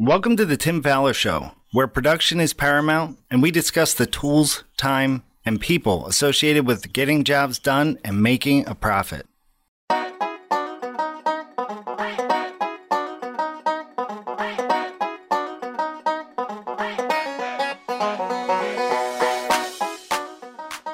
Welcome 0.00 0.36
to 0.36 0.46
the 0.46 0.56
Tim 0.56 0.80
Fowler 0.80 1.12
Show, 1.12 1.50
where 1.72 1.88
production 1.88 2.38
is 2.38 2.52
paramount 2.52 3.18
and 3.32 3.42
we 3.42 3.50
discuss 3.50 3.92
the 3.92 4.06
tools, 4.06 4.62
time, 4.76 5.24
and 5.44 5.60
people 5.60 6.06
associated 6.06 6.68
with 6.68 6.92
getting 6.92 7.24
jobs 7.24 7.58
done 7.58 7.98
and 8.04 8.22
making 8.22 8.68
a 8.68 8.76
profit. 8.76 9.26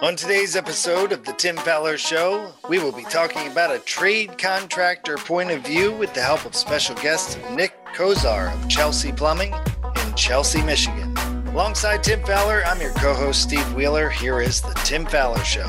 On 0.01 0.17
today's 0.17 0.57
episode 0.57 1.13
of 1.13 1.27
the 1.27 1.35
Tim 1.37 1.59
Fowler 1.59 1.99
Show, 1.99 2.55
we 2.71 2.79
will 2.79 2.93
be 2.93 3.05
talking 3.05 3.53
about 3.53 3.71
a 3.71 3.81
trade 3.81 4.39
contractor 4.39 5.19
point 5.19 5.51
of 5.51 5.61
view 5.61 5.93
with 5.93 6.15
the 6.15 6.23
help 6.23 6.47
of 6.47 6.55
special 6.55 6.95
guest 6.97 7.39
Nick 7.51 7.84
Kozar 7.95 8.53
of 8.53 8.69
Chelsea 8.69 9.13
Plumbing 9.13 9.55
in 9.55 10.15
Chelsea, 10.17 10.61
Michigan. 10.63 11.17
Alongside 11.47 12.03
Tim 12.03 12.21
Fowler, 12.25 12.65
I'm 12.67 12.81
your 12.81 12.93
co 12.95 13.15
host 13.15 13.41
Steve 13.41 13.73
Wheeler. 13.75 14.11
Here 14.11 14.41
is 14.41 14.61
the 14.61 14.75
Tim 14.83 15.07
Fowler 15.07 15.45
Show. 15.45 15.69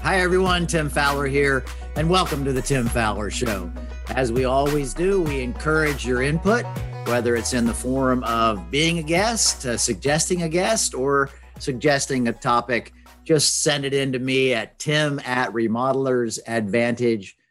Hi, 0.00 0.20
everyone. 0.20 0.66
Tim 0.66 0.88
Fowler 0.88 1.26
here, 1.26 1.66
and 1.96 2.08
welcome 2.08 2.46
to 2.46 2.52
the 2.54 2.62
Tim 2.62 2.88
Fowler 2.88 3.30
Show. 3.30 3.70
As 4.08 4.32
we 4.32 4.46
always 4.46 4.94
do, 4.94 5.20
we 5.20 5.42
encourage 5.42 6.06
your 6.06 6.22
input 6.22 6.64
whether 7.08 7.36
it's 7.36 7.52
in 7.52 7.66
the 7.66 7.74
form 7.74 8.24
of 8.24 8.70
being 8.70 8.98
a 8.98 9.02
guest, 9.02 9.66
uh, 9.66 9.76
suggesting 9.76 10.44
a 10.44 10.48
guest, 10.48 10.94
or 10.94 11.28
suggesting 11.58 12.28
a 12.28 12.32
topic, 12.32 12.94
just 13.24 13.62
send 13.62 13.84
it 13.84 13.92
in 13.92 14.12
to 14.12 14.18
me 14.18 14.54
at 14.54 14.78
tim 14.78 15.20
at 15.26 15.50
remodelersadvantage.com. 15.52 17.43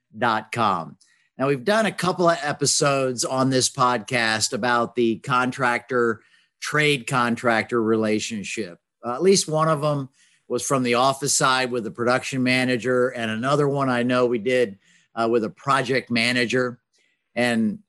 Now, 1.38 1.48
we've 1.48 1.63
done 1.63 1.85
a 1.85 1.91
couple 1.91 2.30
of 2.30 2.38
episodes 2.41 3.26
on 3.26 3.49
this 3.49 3.70
podcast 3.70 4.54
about 4.54 4.95
the 4.95 5.17
contractor 5.20 6.21
trade 6.62 7.07
contractor 7.07 7.82
relationship. 7.82 8.79
Uh, 9.05 9.13
at 9.13 9.21
least 9.21 9.49
one 9.49 9.68
of 9.68 9.82
them 9.82 10.10
was 10.48 10.63
from 10.63 10.84
the 10.84 10.93
office 10.93 11.35
side 11.35 11.71
with 11.71 11.84
the 11.84 11.91
production 11.91 12.43
manager, 12.43 13.10
and 13.10 13.32
another 13.32 13.68
one 13.68 13.90
I 13.90 14.04
know 14.04 14.26
we 14.26 14.40
did 14.40 14.77
uh, 15.15 15.27
with 15.29 15.43
a 15.43 15.49
project 15.49 16.12
manager. 16.12 16.80
And 17.35 17.80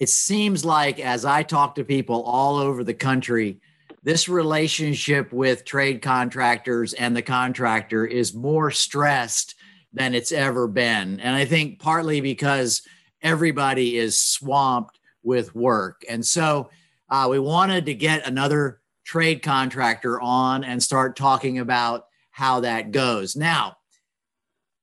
it 0.00 0.08
seems 0.08 0.64
like 0.64 0.98
as 0.98 1.24
I 1.24 1.42
talk 1.42 1.76
to 1.76 1.84
people 1.84 2.22
all 2.22 2.56
over 2.56 2.82
the 2.82 2.94
country, 2.94 3.60
this 4.02 4.28
relationship 4.28 5.32
with 5.32 5.64
trade 5.64 6.02
contractors 6.02 6.92
and 6.92 7.16
the 7.16 7.22
contractor 7.22 8.04
is 8.04 8.34
more 8.34 8.70
stressed 8.70 9.54
than 9.94 10.14
it's 10.14 10.32
ever 10.32 10.68
been. 10.68 11.20
And 11.20 11.34
I 11.34 11.44
think 11.44 11.78
partly 11.78 12.20
because 12.20 12.82
everybody 13.22 13.96
is 13.96 14.20
swamped 14.20 14.98
with 15.22 15.54
work. 15.54 16.02
And 16.08 16.24
so 16.24 16.68
uh, 17.08 17.28
we 17.30 17.38
wanted 17.38 17.86
to 17.86 17.94
get 17.94 18.26
another 18.26 18.80
trade 19.04 19.42
contractor 19.42 20.20
on 20.20 20.64
and 20.64 20.82
start 20.82 21.16
talking 21.16 21.58
about 21.58 22.06
how 22.30 22.60
that 22.60 22.90
goes. 22.90 23.36
Now, 23.36 23.76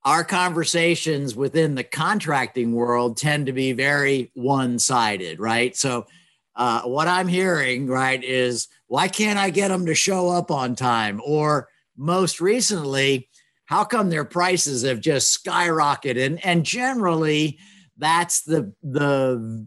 our 0.04 0.24
conversations 0.24 1.36
within 1.36 1.76
the 1.76 1.84
contracting 1.84 2.72
world 2.72 3.18
tend 3.18 3.46
to 3.46 3.54
be 3.54 3.74
very 3.74 4.32
one 4.34 4.80
sided, 4.80 5.40
right? 5.40 5.76
So, 5.76 6.08
uh, 6.56 6.82
what 6.82 7.08
I'm 7.08 7.28
hearing, 7.28 7.88
right, 7.88 8.22
is 8.22 8.68
why 8.88 9.08
can't 9.08 9.40
I 9.40 9.52
get 9.52 9.70
them 9.70 9.86
to 9.86 9.96
show 9.96 10.30
up 10.30 10.52
on 10.52 10.76
time? 10.76 11.22
Or 11.24 11.70
most 11.96 12.42
recently, 12.42 13.30
how 13.72 13.86
come 13.86 14.10
their 14.10 14.26
prices 14.26 14.84
have 14.84 15.00
just 15.00 15.42
skyrocketed? 15.42 16.26
And, 16.26 16.46
and 16.46 16.66
generally, 16.66 17.58
that's 17.98 18.42
the, 18.42 18.74
the 18.84 19.66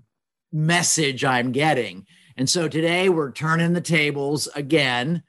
message 0.52 1.24
I'm 1.24 1.52
getting. 1.52 2.04
And 2.36 2.48
so 2.48 2.68
today 2.68 3.08
we're 3.08 3.32
turning 3.32 3.72
the 3.72 3.80
tables 3.80 4.46
again 4.54 5.22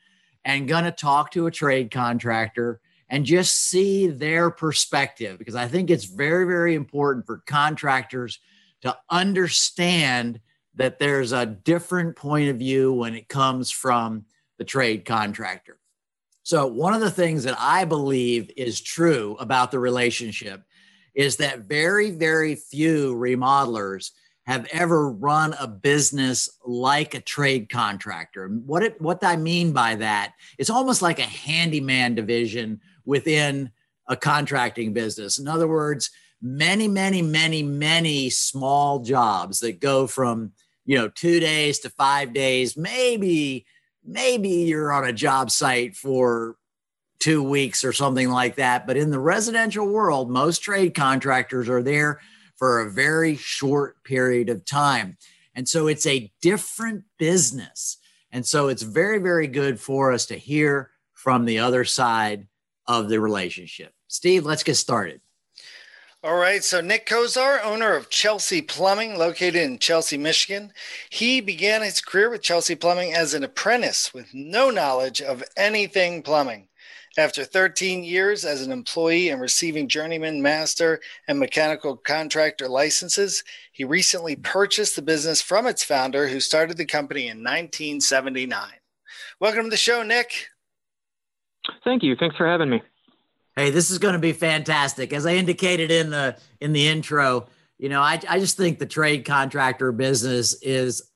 and 0.44 0.67
going 0.67 0.84
to 0.84 0.92
talk 0.92 1.32
to 1.32 1.48
a 1.48 1.52
trade 1.52 1.89
contractor 1.89 2.82
and 3.08 3.26
just 3.26 3.55
see 3.55 4.08
their 4.08 4.52
perspective 4.52 5.39
because 5.39 5.55
I 5.55 5.70
think 5.70 5.89
it's 5.89 6.04
very, 6.04 6.45
very 6.45 6.76
important 6.76 7.26
for 7.26 7.44
contractors 7.48 8.39
to 8.82 8.98
understand 9.10 10.42
that 10.76 10.99
there's 10.99 11.32
a 11.32 11.45
different 11.45 12.17
point 12.17 12.49
of 12.49 12.58
view 12.58 12.92
when 12.92 13.16
it 13.16 13.30
comes 13.30 13.72
from 13.72 14.26
the 14.58 14.66
trade 14.66 15.05
contractor. 15.05 15.80
So, 16.45 16.67
one 16.67 16.94
of 16.94 17.02
the 17.02 17.10
things 17.10 17.44
that 17.45 17.58
I 17.60 17.86
believe 17.86 18.52
is 18.56 18.80
true 18.80 19.36
about 19.39 19.72
the 19.72 19.80
relationship 19.80 20.61
is 21.16 21.38
that 21.38 21.61
very, 21.61 22.11
very 22.11 22.54
few 22.54 23.16
remodelers 23.16 24.11
have 24.45 24.67
ever 24.72 25.10
run 25.10 25.55
a 25.60 25.67
business 25.67 26.48
like 26.64 27.16
a 27.16 27.20
trade 27.20 27.67
contractor. 27.67 28.48
What 28.48 28.84
it, 28.84 29.02
what 29.02 29.23
I 29.23 29.38
mean 29.38 29.72
by 29.72 29.95
that, 29.95 30.34
it's 30.60 30.70
almost 30.70 31.02
like 31.02 31.17
a 31.17 31.23
handyman 31.23 32.14
division 32.14 32.80
within 33.05 33.72
a 34.08 34.16
contracting 34.16 34.94
business. 34.94 35.39
In 35.39 35.48
other 35.48 35.67
words, 35.67 36.11
many, 36.44 36.88
many, 36.88 37.23
many, 37.23 37.64
many 37.64 38.30
small 38.30 39.00
jobs 39.00 39.61
that 39.61 39.80
go 39.80 40.05
from, 40.05 40.52
you 40.86 40.95
know, 40.95 41.08
two 41.08 41.39
days 41.39 41.80
to 41.80 41.89
five 41.89 42.34
days. 42.34 42.78
Maybe, 42.78 43.66
maybe 44.05 44.49
you're 44.49 44.92
on 44.92 45.05
a 45.05 45.14
job 45.14 45.52
site 45.52 45.95
for 45.95 46.55
two 47.20 47.42
weeks 47.42 47.83
or 47.83 47.93
something 47.93 48.30
like 48.30 48.55
that. 48.55 48.86
But 48.86 48.98
in 48.98 49.10
the 49.10 49.20
residential 49.20 49.88
world, 49.88 50.30
most 50.30 50.60
trade 50.60 50.93
contractors 50.93 51.70
are 51.70 51.83
there 51.83 52.20
for 52.55 52.82
a 52.82 52.92
very 52.92 53.36
short 53.36 54.04
period 54.04 54.49
of 54.49 54.66
time. 54.66 55.17
And 55.54 55.67
so 55.67 55.88
it's 55.88 56.05
a 56.05 56.32
different 56.42 57.04
business. 57.17 57.98
And 58.32 58.45
so 58.45 58.67
it's 58.67 58.83
very, 58.83 59.20
very 59.20 59.48
good 59.48 59.80
for 59.80 60.11
us 60.11 60.26
to 60.27 60.36
hear 60.36 60.92
from 61.14 61.45
the 61.45 61.60
other 61.60 61.86
side 61.86 62.48
of 62.87 63.10
the 63.10 63.20
relationship. 63.20 63.93
Steve, 64.08 64.45
let's 64.45 64.64
get 64.64 64.76
started. 64.76 65.22
All 66.25 66.37
right. 66.37 66.63
So, 66.63 66.81
Nick 66.81 67.05
Kozar, 67.05 67.63
owner 67.63 67.95
of 67.95 68.09
Chelsea 68.09 68.59
Plumbing, 68.59 69.15
located 69.15 69.58
in 69.58 69.77
Chelsea, 69.77 70.17
Michigan. 70.17 70.73
He 71.11 71.39
began 71.39 71.83
his 71.83 72.02
career 72.02 72.31
with 72.31 72.41
Chelsea 72.41 72.73
Plumbing 72.73 73.13
as 73.13 73.36
an 73.36 73.43
apprentice 73.43 74.11
with 74.11 74.33
no 74.33 74.71
knowledge 74.71 75.21
of 75.21 75.43
anything 75.55 76.23
plumbing. 76.23 76.69
After 77.15 77.43
13 77.43 78.03
years 78.03 78.43
as 78.43 78.65
an 78.65 78.71
employee 78.71 79.30
and 79.30 79.39
receiving 79.39 79.87
journeyman, 79.87 80.41
master, 80.41 80.99
and 81.27 81.37
mechanical 81.37 81.95
contractor 81.95 82.67
licenses, 82.67 83.43
he 83.71 83.83
recently 83.83 84.36
purchased 84.36 84.95
the 84.95 85.03
business 85.03 85.43
from 85.43 85.67
its 85.67 85.83
founder, 85.83 86.30
who 86.30 86.39
started 86.39 86.77
the 86.77 86.87
company 86.87 87.27
in 87.27 87.43
1979. 87.43 88.71
Welcome 89.39 89.65
to 89.65 89.69
the 89.69 89.77
show, 89.77 90.02
Nick. 90.02 90.47
Thank 91.83 92.02
you. 92.02 92.15
Thanks 92.15 92.36
for 92.36 92.47
having 92.47 92.71
me. 92.71 92.81
Hey, 93.55 93.70
this 93.70 93.89
is 93.89 93.99
going 93.99 94.14
to 94.14 94.20
be 94.20 94.33
fantastic. 94.33 95.14
As 95.14 95.26
I 95.26 95.36
indicated 95.36 95.89
in 95.89 96.10
the 96.10 96.38
in 96.60 96.73
the 96.73 96.88
intro, 96.88 97.48
you 97.77 97.88
know, 97.88 98.02
I, 98.02 98.20
I 98.27 98.39
just 98.39 98.58
think 98.58 98.80
the 98.80 98.86
trade 98.86 99.23
contractor 99.23 99.93
business 99.93 100.61
is 100.61 101.10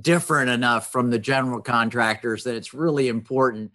different 0.00 0.48
enough 0.50 0.90
from 0.90 1.10
the 1.10 1.18
general 1.18 1.60
contractors 1.60 2.44
that 2.44 2.54
it's 2.54 2.72
really 2.72 3.08
important 3.08 3.72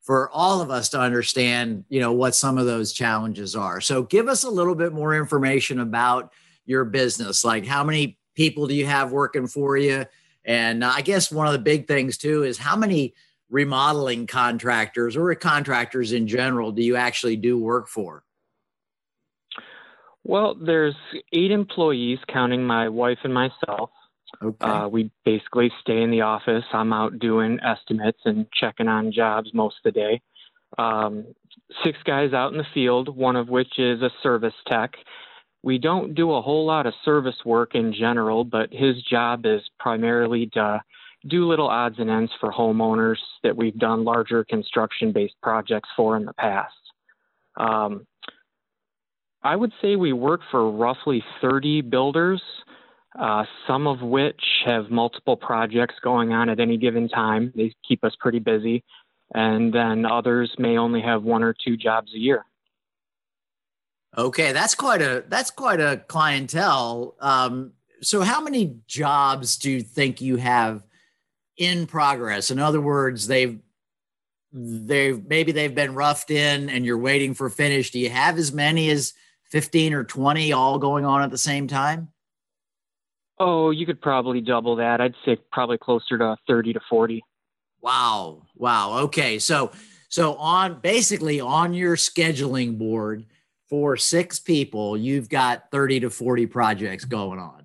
for 0.00 0.28
all 0.30 0.60
of 0.60 0.70
us 0.70 0.88
to 0.88 1.00
understand, 1.00 1.84
you 1.88 2.00
know, 2.00 2.12
what 2.12 2.34
some 2.34 2.58
of 2.58 2.66
those 2.66 2.92
challenges 2.92 3.54
are. 3.54 3.80
So 3.80 4.02
give 4.02 4.26
us 4.26 4.42
a 4.42 4.50
little 4.50 4.74
bit 4.74 4.92
more 4.92 5.14
information 5.14 5.78
about 5.78 6.32
your 6.66 6.84
business. 6.84 7.44
Like 7.44 7.66
how 7.66 7.84
many 7.84 8.18
people 8.34 8.66
do 8.66 8.74
you 8.74 8.86
have 8.86 9.12
working 9.12 9.46
for 9.46 9.76
you? 9.76 10.06
And 10.44 10.84
I 10.84 11.02
guess 11.02 11.30
one 11.30 11.46
of 11.46 11.52
the 11.52 11.58
big 11.60 11.86
things 11.86 12.16
too 12.16 12.42
is 12.42 12.58
how 12.58 12.74
many 12.74 13.14
remodeling 13.50 14.26
contractors 14.26 15.16
or 15.16 15.34
contractors 15.34 16.12
in 16.12 16.28
general 16.28 16.72
do 16.72 16.82
you 16.82 16.96
actually 16.96 17.36
do 17.36 17.58
work 17.58 17.88
for? 17.88 18.22
Well, 20.22 20.54
there's 20.54 20.96
eight 21.32 21.50
employees, 21.50 22.18
counting 22.28 22.64
my 22.64 22.88
wife 22.88 23.18
and 23.24 23.34
myself. 23.34 23.90
Okay. 24.42 24.66
Uh, 24.66 24.88
we 24.88 25.10
basically 25.24 25.72
stay 25.80 26.02
in 26.02 26.10
the 26.10 26.20
office. 26.20 26.64
I'm 26.72 26.92
out 26.92 27.18
doing 27.18 27.58
estimates 27.60 28.20
and 28.24 28.46
checking 28.52 28.88
on 28.88 29.12
jobs 29.12 29.50
most 29.52 29.76
of 29.84 29.92
the 29.92 30.00
day. 30.00 30.20
Um, 30.78 31.26
six 31.82 31.98
guys 32.04 32.32
out 32.32 32.52
in 32.52 32.58
the 32.58 32.66
field, 32.72 33.14
one 33.14 33.36
of 33.36 33.48
which 33.48 33.78
is 33.78 34.02
a 34.02 34.10
service 34.22 34.54
tech. 34.68 34.94
We 35.62 35.78
don't 35.78 36.14
do 36.14 36.32
a 36.32 36.40
whole 36.40 36.64
lot 36.64 36.86
of 36.86 36.94
service 37.04 37.34
work 37.44 37.74
in 37.74 37.92
general, 37.92 38.44
but 38.44 38.72
his 38.72 39.02
job 39.02 39.44
is 39.44 39.62
primarily 39.78 40.46
to 40.54 40.82
do 41.28 41.46
little 41.46 41.68
odds 41.68 41.96
and 41.98 42.10
ends 42.10 42.32
for 42.40 42.50
homeowners 42.50 43.18
that 43.42 43.56
we've 43.56 43.78
done 43.78 44.04
larger 44.04 44.44
construction 44.44 45.12
based 45.12 45.34
projects 45.42 45.88
for 45.96 46.16
in 46.16 46.24
the 46.24 46.32
past. 46.32 46.74
Um, 47.56 48.06
I 49.42 49.56
would 49.56 49.72
say 49.80 49.96
we 49.96 50.12
work 50.12 50.40
for 50.50 50.70
roughly 50.70 51.24
30 51.40 51.82
builders, 51.82 52.42
uh, 53.18 53.44
some 53.66 53.86
of 53.86 54.02
which 54.02 54.42
have 54.64 54.90
multiple 54.90 55.36
projects 55.36 55.94
going 56.02 56.32
on 56.32 56.48
at 56.48 56.60
any 56.60 56.76
given 56.76 57.08
time. 57.08 57.52
They 57.56 57.74
keep 57.86 58.04
us 58.04 58.14
pretty 58.18 58.38
busy. 58.38 58.84
And 59.34 59.72
then 59.72 60.04
others 60.04 60.50
may 60.58 60.76
only 60.76 61.00
have 61.02 61.22
one 61.22 61.42
or 61.42 61.54
two 61.54 61.76
jobs 61.76 62.12
a 62.14 62.18
year. 62.18 62.44
Okay, 64.18 64.50
that's 64.50 64.74
quite 64.74 65.00
a 65.00 65.24
that's 65.28 65.52
quite 65.52 65.80
a 65.80 66.02
clientele. 66.08 67.14
Um, 67.20 67.74
so, 68.02 68.22
how 68.22 68.40
many 68.40 68.74
jobs 68.88 69.56
do 69.56 69.70
you 69.70 69.82
think 69.82 70.20
you 70.20 70.34
have 70.36 70.82
in 71.60 71.86
progress? 71.86 72.50
In 72.50 72.58
other 72.58 72.80
words, 72.80 73.28
they've 73.28 73.60
they've 74.52 75.24
maybe 75.28 75.52
they've 75.52 75.74
been 75.74 75.94
roughed 75.94 76.30
in, 76.30 76.68
and 76.70 76.84
you're 76.84 76.98
waiting 76.98 77.34
for 77.34 77.48
finish. 77.48 77.92
Do 77.92 78.00
you 78.00 78.10
have 78.10 78.38
as 78.38 78.52
many 78.52 78.90
as 78.90 79.12
fifteen 79.44 79.92
or 79.92 80.02
twenty 80.02 80.52
all 80.52 80.78
going 80.78 81.04
on 81.04 81.22
at 81.22 81.30
the 81.30 81.38
same 81.38 81.68
time? 81.68 82.08
Oh, 83.38 83.70
you 83.70 83.86
could 83.86 84.00
probably 84.00 84.40
double 84.40 84.76
that. 84.76 85.00
I'd 85.00 85.14
say 85.24 85.36
probably 85.50 85.78
closer 85.78 86.18
to 86.18 86.36
30 86.46 86.74
to 86.74 86.80
40. 86.90 87.24
Wow. 87.80 88.42
Wow. 88.54 88.98
Okay. 89.04 89.38
So 89.38 89.72
so 90.10 90.34
on 90.34 90.80
basically 90.80 91.40
on 91.40 91.72
your 91.72 91.96
scheduling 91.96 92.76
board 92.76 93.24
for 93.70 93.96
six 93.96 94.38
people, 94.38 94.94
you've 94.94 95.30
got 95.30 95.70
30 95.70 96.00
to 96.00 96.10
40 96.10 96.46
projects 96.46 97.06
going 97.06 97.38
on. 97.38 97.59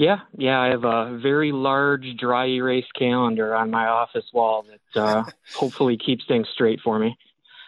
Yeah, 0.00 0.20
yeah, 0.38 0.58
I 0.58 0.68
have 0.68 0.84
a 0.84 1.18
very 1.22 1.52
large 1.52 2.16
dry 2.16 2.46
erase 2.46 2.86
calendar 2.98 3.54
on 3.54 3.70
my 3.70 3.86
office 3.86 4.24
wall 4.32 4.64
that 4.70 5.00
uh, 5.00 5.24
hopefully 5.54 5.98
keeps 5.98 6.24
things 6.26 6.46
straight 6.54 6.80
for 6.82 6.98
me. 6.98 7.18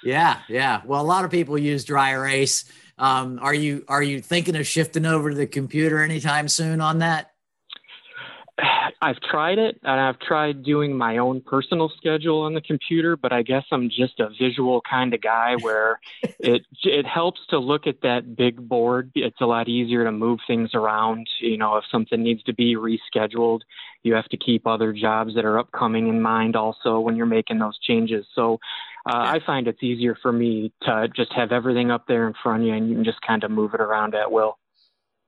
Yeah, 0.03 0.39
yeah. 0.49 0.81
Well, 0.87 1.03
a 1.03 1.05
lot 1.05 1.27
of 1.27 1.31
people 1.31 1.59
use 1.59 1.85
dry 1.85 2.13
erase 2.13 2.65
um, 2.99 3.39
are 3.43 3.55
you 3.55 3.85
are 3.89 4.03
you 4.03 4.21
thinking 4.21 4.55
of 4.55 4.67
shifting 4.67 5.07
over 5.07 5.31
to 5.31 5.37
the 5.37 5.47
computer 5.47 6.01
anytime 6.01 6.49
soon 6.49 6.81
on 6.81 6.99
that? 6.99 7.32
I've 9.03 9.21
tried 9.21 9.59
it 9.59 9.81
and 9.83 10.01
I've 10.01 10.19
tried 10.21 10.63
doing 10.63 10.97
my 10.97 11.19
own 11.19 11.41
personal 11.41 11.91
schedule 11.97 12.43
on 12.43 12.55
the 12.55 12.61
computer, 12.61 13.17
but 13.17 13.33
I 13.33 13.43
guess 13.43 13.65
I'm 13.73 13.89
just 13.89 14.21
a 14.21 14.29
visual 14.41 14.81
kind 14.89 15.13
of 15.15 15.21
guy 15.21 15.57
where 15.61 16.01
it 16.23 16.63
it 16.85 17.07
helps 17.07 17.41
to 17.51 17.59
look 17.59 17.87
at 17.87 18.03
that 18.03 18.37
big 18.37 18.57
board. 18.69 19.11
It's 19.15 19.41
a 19.41 19.47
lot 19.47 19.69
easier 19.69 20.05
to 20.05 20.13
move 20.13 20.41
things 20.47 20.71
around. 20.75 21.29
You 21.41 21.59
know, 21.59 21.77
if 21.77 21.85
something 21.91 22.23
needs 22.23 22.43
to 22.45 22.55
be 22.55 22.77
rescheduled, 22.77 23.61
you 24.03 24.15
have 24.15 24.27
to 24.27 24.37
keep 24.37 24.67
other 24.67 24.93
jobs 24.93 25.35
that 25.35 25.45
are 25.45 25.59
upcoming 25.59 26.09
in 26.09 26.23
mind 26.23 26.55
also 26.55 27.01
when 27.01 27.17
you're 27.17 27.27
making 27.27 27.59
those 27.59 27.79
changes. 27.79 28.27
So 28.35 28.61
uh, 29.07 29.19
I 29.19 29.41
find 29.45 29.67
it's 29.67 29.83
easier 29.83 30.17
for 30.21 30.33
me 30.33 30.73
to 30.83 31.09
just 31.15 31.33
have 31.33 31.51
everything 31.51 31.91
up 31.91 32.07
there 32.07 32.29
in 32.29 32.35
front 32.43 32.63
of 32.63 32.69
you 32.69 32.75
and 32.75 32.89
you 32.89 32.95
can 32.95 33.05
just 33.05 33.21
kind 33.23 33.43
of 33.43 33.51
move 33.51 33.75
it 33.75 33.81
around 33.81 34.15
at 34.15 34.31
will. 34.31 34.59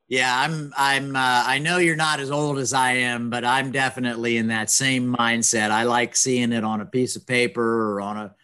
Yeah, 0.08 0.38
I'm. 0.38 0.72
I'm. 0.76 1.16
Uh, 1.16 1.44
I 1.46 1.58
know 1.58 1.78
you're 1.78 1.96
not 1.96 2.20
as 2.20 2.30
old 2.30 2.58
as 2.58 2.74
I 2.74 2.92
am, 2.92 3.30
but 3.30 3.44
I'm 3.44 3.72
definitely 3.72 4.36
in 4.36 4.48
that 4.48 4.70
same 4.70 5.14
mindset. 5.14 5.70
I 5.70 5.84
like 5.84 6.14
seeing 6.14 6.52
it 6.52 6.62
on 6.62 6.82
a 6.82 6.86
piece 6.86 7.16
of 7.16 7.26
paper 7.26 7.92
or 7.92 8.00
on 8.02 8.18
a 8.18 8.34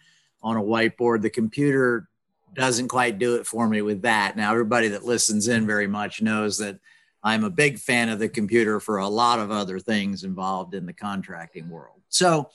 on 0.41 0.57
a 0.57 0.61
whiteboard. 0.61 1.21
The 1.21 1.29
computer 1.29 2.09
doesn't 2.53 2.87
quite 2.87 3.19
do 3.19 3.35
it 3.35 3.45
for 3.45 3.67
me 3.67 3.81
with 3.81 4.01
that. 4.01 4.35
Now, 4.35 4.51
everybody 4.51 4.89
that 4.89 5.05
listens 5.05 5.47
in 5.47 5.67
very 5.67 5.87
much 5.87 6.21
knows 6.21 6.57
that 6.57 6.79
I'm 7.23 7.43
a 7.43 7.49
big 7.49 7.77
fan 7.77 8.09
of 8.09 8.17
the 8.17 8.27
computer 8.27 8.79
for 8.79 8.97
a 8.97 9.07
lot 9.07 9.39
of 9.39 9.51
other 9.51 9.79
things 9.79 10.23
involved 10.23 10.73
in 10.73 10.87
the 10.87 10.93
contracting 10.93 11.69
world. 11.69 12.01
So, 12.09 12.49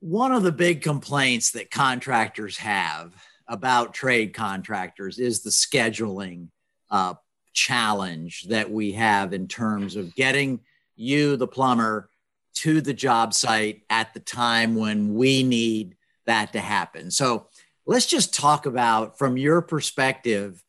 one 0.00 0.32
of 0.32 0.42
the 0.42 0.52
big 0.52 0.82
complaints 0.82 1.52
that 1.52 1.70
contractors 1.70 2.58
have 2.58 3.14
about 3.48 3.94
trade 3.94 4.34
contractors 4.34 5.18
is 5.18 5.42
the 5.42 5.48
scheduling 5.48 6.48
uh, 6.90 7.14
challenge 7.54 8.44
that 8.48 8.70
we 8.70 8.92
have 8.92 9.32
in 9.32 9.48
terms 9.48 9.96
of 9.96 10.14
getting 10.14 10.60
you, 10.96 11.36
the 11.36 11.46
plumber, 11.46 12.10
to 12.54 12.80
the 12.80 12.94
job 12.94 13.34
site 13.34 13.82
at 13.90 14.14
the 14.14 14.20
time 14.20 14.74
when 14.74 15.14
we 15.14 15.42
need 15.42 15.96
that 16.26 16.52
to 16.52 16.60
happen. 16.60 17.10
So 17.10 17.48
let's 17.86 18.06
just 18.06 18.34
talk 18.34 18.66
about 18.66 19.18
from 19.18 19.36
your 19.36 19.62
perspective 19.62 20.62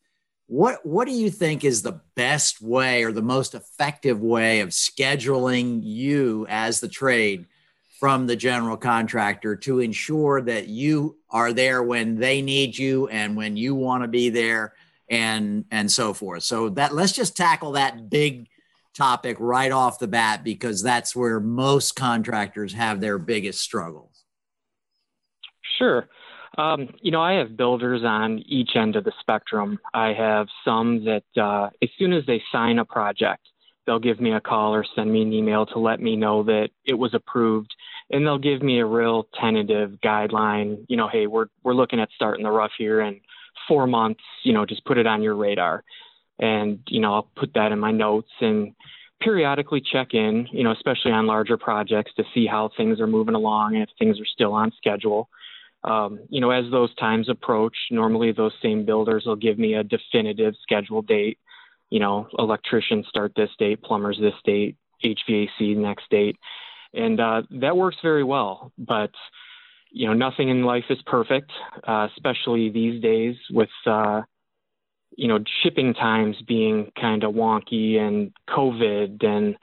what 0.48 0.86
what 0.86 1.08
do 1.08 1.12
you 1.12 1.28
think 1.28 1.64
is 1.64 1.82
the 1.82 2.00
best 2.14 2.62
way 2.62 3.02
or 3.02 3.10
the 3.10 3.22
most 3.22 3.54
effective 3.54 4.20
way 4.20 4.60
of 4.60 4.68
scheduling 4.68 5.80
you 5.82 6.46
as 6.48 6.78
the 6.78 6.88
trade 6.88 7.46
from 7.98 8.26
the 8.26 8.36
general 8.36 8.76
contractor 8.76 9.56
to 9.56 9.80
ensure 9.80 10.40
that 10.42 10.68
you 10.68 11.16
are 11.30 11.52
there 11.52 11.82
when 11.82 12.16
they 12.16 12.42
need 12.42 12.78
you 12.78 13.08
and 13.08 13.36
when 13.36 13.56
you 13.56 13.74
want 13.74 14.04
to 14.04 14.08
be 14.08 14.28
there 14.28 14.74
and 15.08 15.64
and 15.70 15.90
so 15.90 16.12
forth. 16.12 16.42
So 16.42 16.68
that 16.70 16.94
let's 16.94 17.12
just 17.12 17.36
tackle 17.36 17.72
that 17.72 18.10
big 18.10 18.48
topic 18.94 19.36
right 19.38 19.72
off 19.72 19.98
the 19.98 20.08
bat 20.08 20.42
because 20.42 20.82
that's 20.82 21.14
where 21.14 21.38
most 21.38 21.96
contractors 21.96 22.72
have 22.72 23.00
their 23.00 23.18
biggest 23.18 23.60
struggles. 23.60 24.24
Sure. 25.78 26.08
Um, 26.58 26.88
you 27.02 27.10
know 27.10 27.20
i 27.20 27.34
have 27.34 27.54
builders 27.54 28.02
on 28.02 28.38
each 28.46 28.76
end 28.76 28.96
of 28.96 29.04
the 29.04 29.12
spectrum. 29.20 29.78
I 29.92 30.14
have 30.14 30.46
some 30.64 31.04
that 31.04 31.24
uh, 31.36 31.68
as 31.82 31.90
soon 31.98 32.14
as 32.14 32.24
they 32.26 32.42
sign 32.50 32.78
a 32.78 32.84
project 32.84 33.46
they'll 33.86 33.98
give 33.98 34.20
me 34.20 34.32
a 34.32 34.40
call 34.40 34.74
or 34.74 34.84
send 34.94 35.12
me 35.12 35.22
an 35.22 35.32
email 35.32 35.64
to 35.64 35.78
let 35.78 36.00
me 36.00 36.16
know 36.16 36.42
that 36.42 36.70
it 36.84 36.94
was 36.94 37.14
approved 37.14 37.74
and 38.10 38.26
they'll 38.26 38.38
give 38.38 38.62
me 38.62 38.80
a 38.80 38.86
real 38.86 39.28
tentative 39.40 39.92
guideline 40.04 40.84
you 40.88 40.96
know 40.96 41.08
hey 41.08 41.26
we're 41.26 41.46
we're 41.62 41.74
looking 41.74 42.00
at 42.00 42.08
starting 42.14 42.44
the 42.44 42.50
rough 42.50 42.72
here 42.76 43.00
in 43.00 43.20
4 43.68 43.86
months 43.86 44.22
you 44.42 44.52
know 44.52 44.66
just 44.66 44.84
put 44.84 44.98
it 44.98 45.06
on 45.06 45.22
your 45.22 45.34
radar 45.34 45.84
and 46.38 46.80
you 46.88 47.00
know 47.00 47.14
I'll 47.14 47.30
put 47.36 47.54
that 47.54 47.72
in 47.72 47.78
my 47.78 47.92
notes 47.92 48.30
and 48.40 48.72
periodically 49.20 49.82
check 49.92 50.08
in 50.12 50.48
you 50.52 50.64
know 50.64 50.72
especially 50.72 51.12
on 51.12 51.26
larger 51.26 51.56
projects 51.56 52.12
to 52.16 52.24
see 52.34 52.46
how 52.46 52.70
things 52.76 53.00
are 53.00 53.06
moving 53.06 53.34
along 53.34 53.74
and 53.74 53.82
if 53.82 53.88
things 53.98 54.20
are 54.20 54.26
still 54.26 54.52
on 54.52 54.72
schedule 54.76 55.28
um, 55.84 56.18
you 56.30 56.40
know, 56.40 56.50
as 56.50 56.64
those 56.72 56.92
times 56.96 57.28
approach, 57.28 57.76
normally 57.92 58.32
those 58.32 58.54
same 58.60 58.84
builders 58.84 59.22
will 59.24 59.36
give 59.36 59.56
me 59.56 59.74
a 59.74 59.84
definitive 59.84 60.54
schedule 60.64 61.00
date 61.00 61.38
you 61.90 62.00
know, 62.00 62.26
electricians 62.38 63.06
start 63.08 63.32
this 63.36 63.50
date, 63.58 63.82
plumbers 63.82 64.18
this 64.20 64.34
date, 64.44 64.76
HVAC 65.04 65.76
next 65.76 66.08
date. 66.10 66.36
And 66.94 67.20
uh, 67.20 67.42
that 67.50 67.76
works 67.76 67.96
very 68.02 68.24
well. 68.24 68.72
But, 68.78 69.10
you 69.90 70.06
know, 70.06 70.12
nothing 70.12 70.48
in 70.48 70.64
life 70.64 70.84
is 70.90 70.98
perfect, 71.06 71.50
uh, 71.86 72.08
especially 72.14 72.70
these 72.70 73.00
days 73.02 73.36
with, 73.50 73.70
uh, 73.86 74.22
you 75.16 75.28
know, 75.28 75.38
shipping 75.62 75.94
times 75.94 76.36
being 76.46 76.90
kind 77.00 77.24
of 77.24 77.34
wonky 77.34 77.98
and 77.98 78.32
COVID. 78.50 79.24
And 79.24 79.56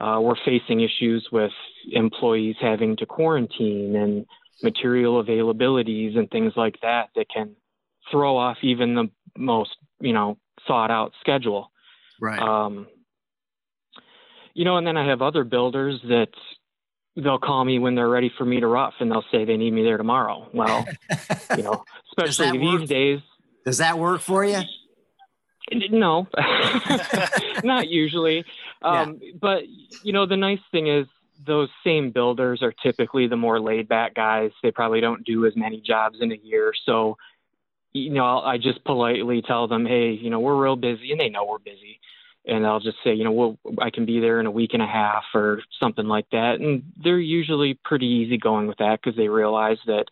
uh, 0.00 0.20
we're 0.20 0.34
facing 0.44 0.80
issues 0.80 1.28
with 1.32 1.52
employees 1.90 2.56
having 2.60 2.96
to 2.96 3.06
quarantine 3.06 3.96
and 3.96 4.26
material 4.62 5.22
availabilities 5.22 6.18
and 6.18 6.30
things 6.30 6.52
like 6.56 6.76
that 6.82 7.08
that 7.16 7.26
can 7.34 7.56
throw 8.10 8.36
off 8.36 8.58
even 8.62 8.94
the 8.94 9.10
most, 9.36 9.70
you 10.00 10.12
know, 10.12 10.36
thought 10.66 10.90
out 10.90 11.12
schedule. 11.20 11.70
Right. 12.20 12.40
Um, 12.40 12.86
you 14.52 14.64
know, 14.64 14.76
and 14.76 14.86
then 14.86 14.96
I 14.96 15.08
have 15.08 15.22
other 15.22 15.44
builders 15.44 16.00
that 16.08 16.28
they'll 17.16 17.38
call 17.38 17.64
me 17.64 17.78
when 17.78 17.94
they're 17.94 18.08
ready 18.08 18.30
for 18.36 18.44
me 18.44 18.60
to 18.60 18.66
rough 18.66 18.94
and 19.00 19.10
they'll 19.10 19.24
say 19.30 19.44
they 19.44 19.56
need 19.56 19.72
me 19.72 19.82
there 19.82 19.96
tomorrow. 19.96 20.48
Well, 20.52 20.86
you 21.56 21.62
know, 21.62 21.84
especially 22.16 22.58
these 22.58 22.88
days. 22.88 23.20
Does 23.64 23.78
that 23.78 23.98
work 23.98 24.20
for 24.20 24.44
you? 24.44 24.60
No, 25.90 26.26
not 27.64 27.88
usually. 27.88 28.44
Um, 28.82 29.18
yeah. 29.20 29.32
But, 29.40 29.62
you 30.02 30.12
know, 30.12 30.26
the 30.26 30.36
nice 30.36 30.58
thing 30.72 30.88
is 30.88 31.06
those 31.46 31.68
same 31.84 32.10
builders 32.10 32.62
are 32.62 32.72
typically 32.82 33.28
the 33.28 33.36
more 33.36 33.60
laid 33.60 33.88
back 33.88 34.14
guys. 34.14 34.50
They 34.62 34.70
probably 34.70 35.00
don't 35.00 35.24
do 35.24 35.46
as 35.46 35.54
many 35.56 35.80
jobs 35.80 36.18
in 36.20 36.32
a 36.32 36.36
year. 36.36 36.72
So 36.86 37.16
you 37.92 38.10
know, 38.10 38.38
I 38.38 38.56
just 38.58 38.84
politely 38.84 39.42
tell 39.42 39.66
them, 39.66 39.84
hey, 39.84 40.12
you 40.12 40.30
know, 40.30 40.40
we're 40.40 40.60
real 40.60 40.76
busy, 40.76 41.10
and 41.10 41.20
they 41.20 41.28
know 41.28 41.44
we're 41.44 41.58
busy. 41.58 42.00
And 42.46 42.66
I'll 42.66 42.80
just 42.80 42.96
say, 43.04 43.12
you 43.12 43.24
know, 43.24 43.32
we'll, 43.32 43.58
I 43.80 43.90
can 43.90 44.06
be 44.06 44.18
there 44.18 44.40
in 44.40 44.46
a 44.46 44.50
week 44.50 44.70
and 44.72 44.82
a 44.82 44.86
half 44.86 45.24
or 45.34 45.60
something 45.78 46.06
like 46.06 46.26
that. 46.32 46.58
And 46.58 46.82
they're 46.96 47.18
usually 47.18 47.78
pretty 47.84 48.06
easygoing 48.06 48.66
with 48.66 48.78
that 48.78 49.00
because 49.02 49.16
they 49.16 49.28
realize 49.28 49.76
that, 49.86 50.06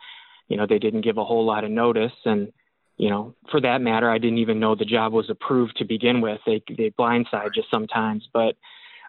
you 0.49 0.57
know, 0.57 0.67
they 0.67 0.79
didn't 0.79 1.01
give 1.01 1.17
a 1.17 1.25
whole 1.25 1.47
lot 1.47 1.65
of 1.65 1.71
notice. 1.71 2.13
And, 2.27 2.53
you 2.99 3.09
know, 3.09 3.35
for 3.51 3.61
that 3.63 3.81
matter, 3.81 4.11
I 4.11 4.19
didn't 4.19 4.39
even 4.39 4.61
know 4.61 4.75
the 4.75 4.85
job 4.85 5.13
was 5.13 5.31
approved 5.31 5.79
to 5.79 5.85
begin 5.85 6.21
with. 6.21 6.41
They, 6.45 6.63
they 6.77 6.91
blindside 6.91 7.57
you 7.57 7.63
sometimes. 7.71 8.29
But 8.33 8.57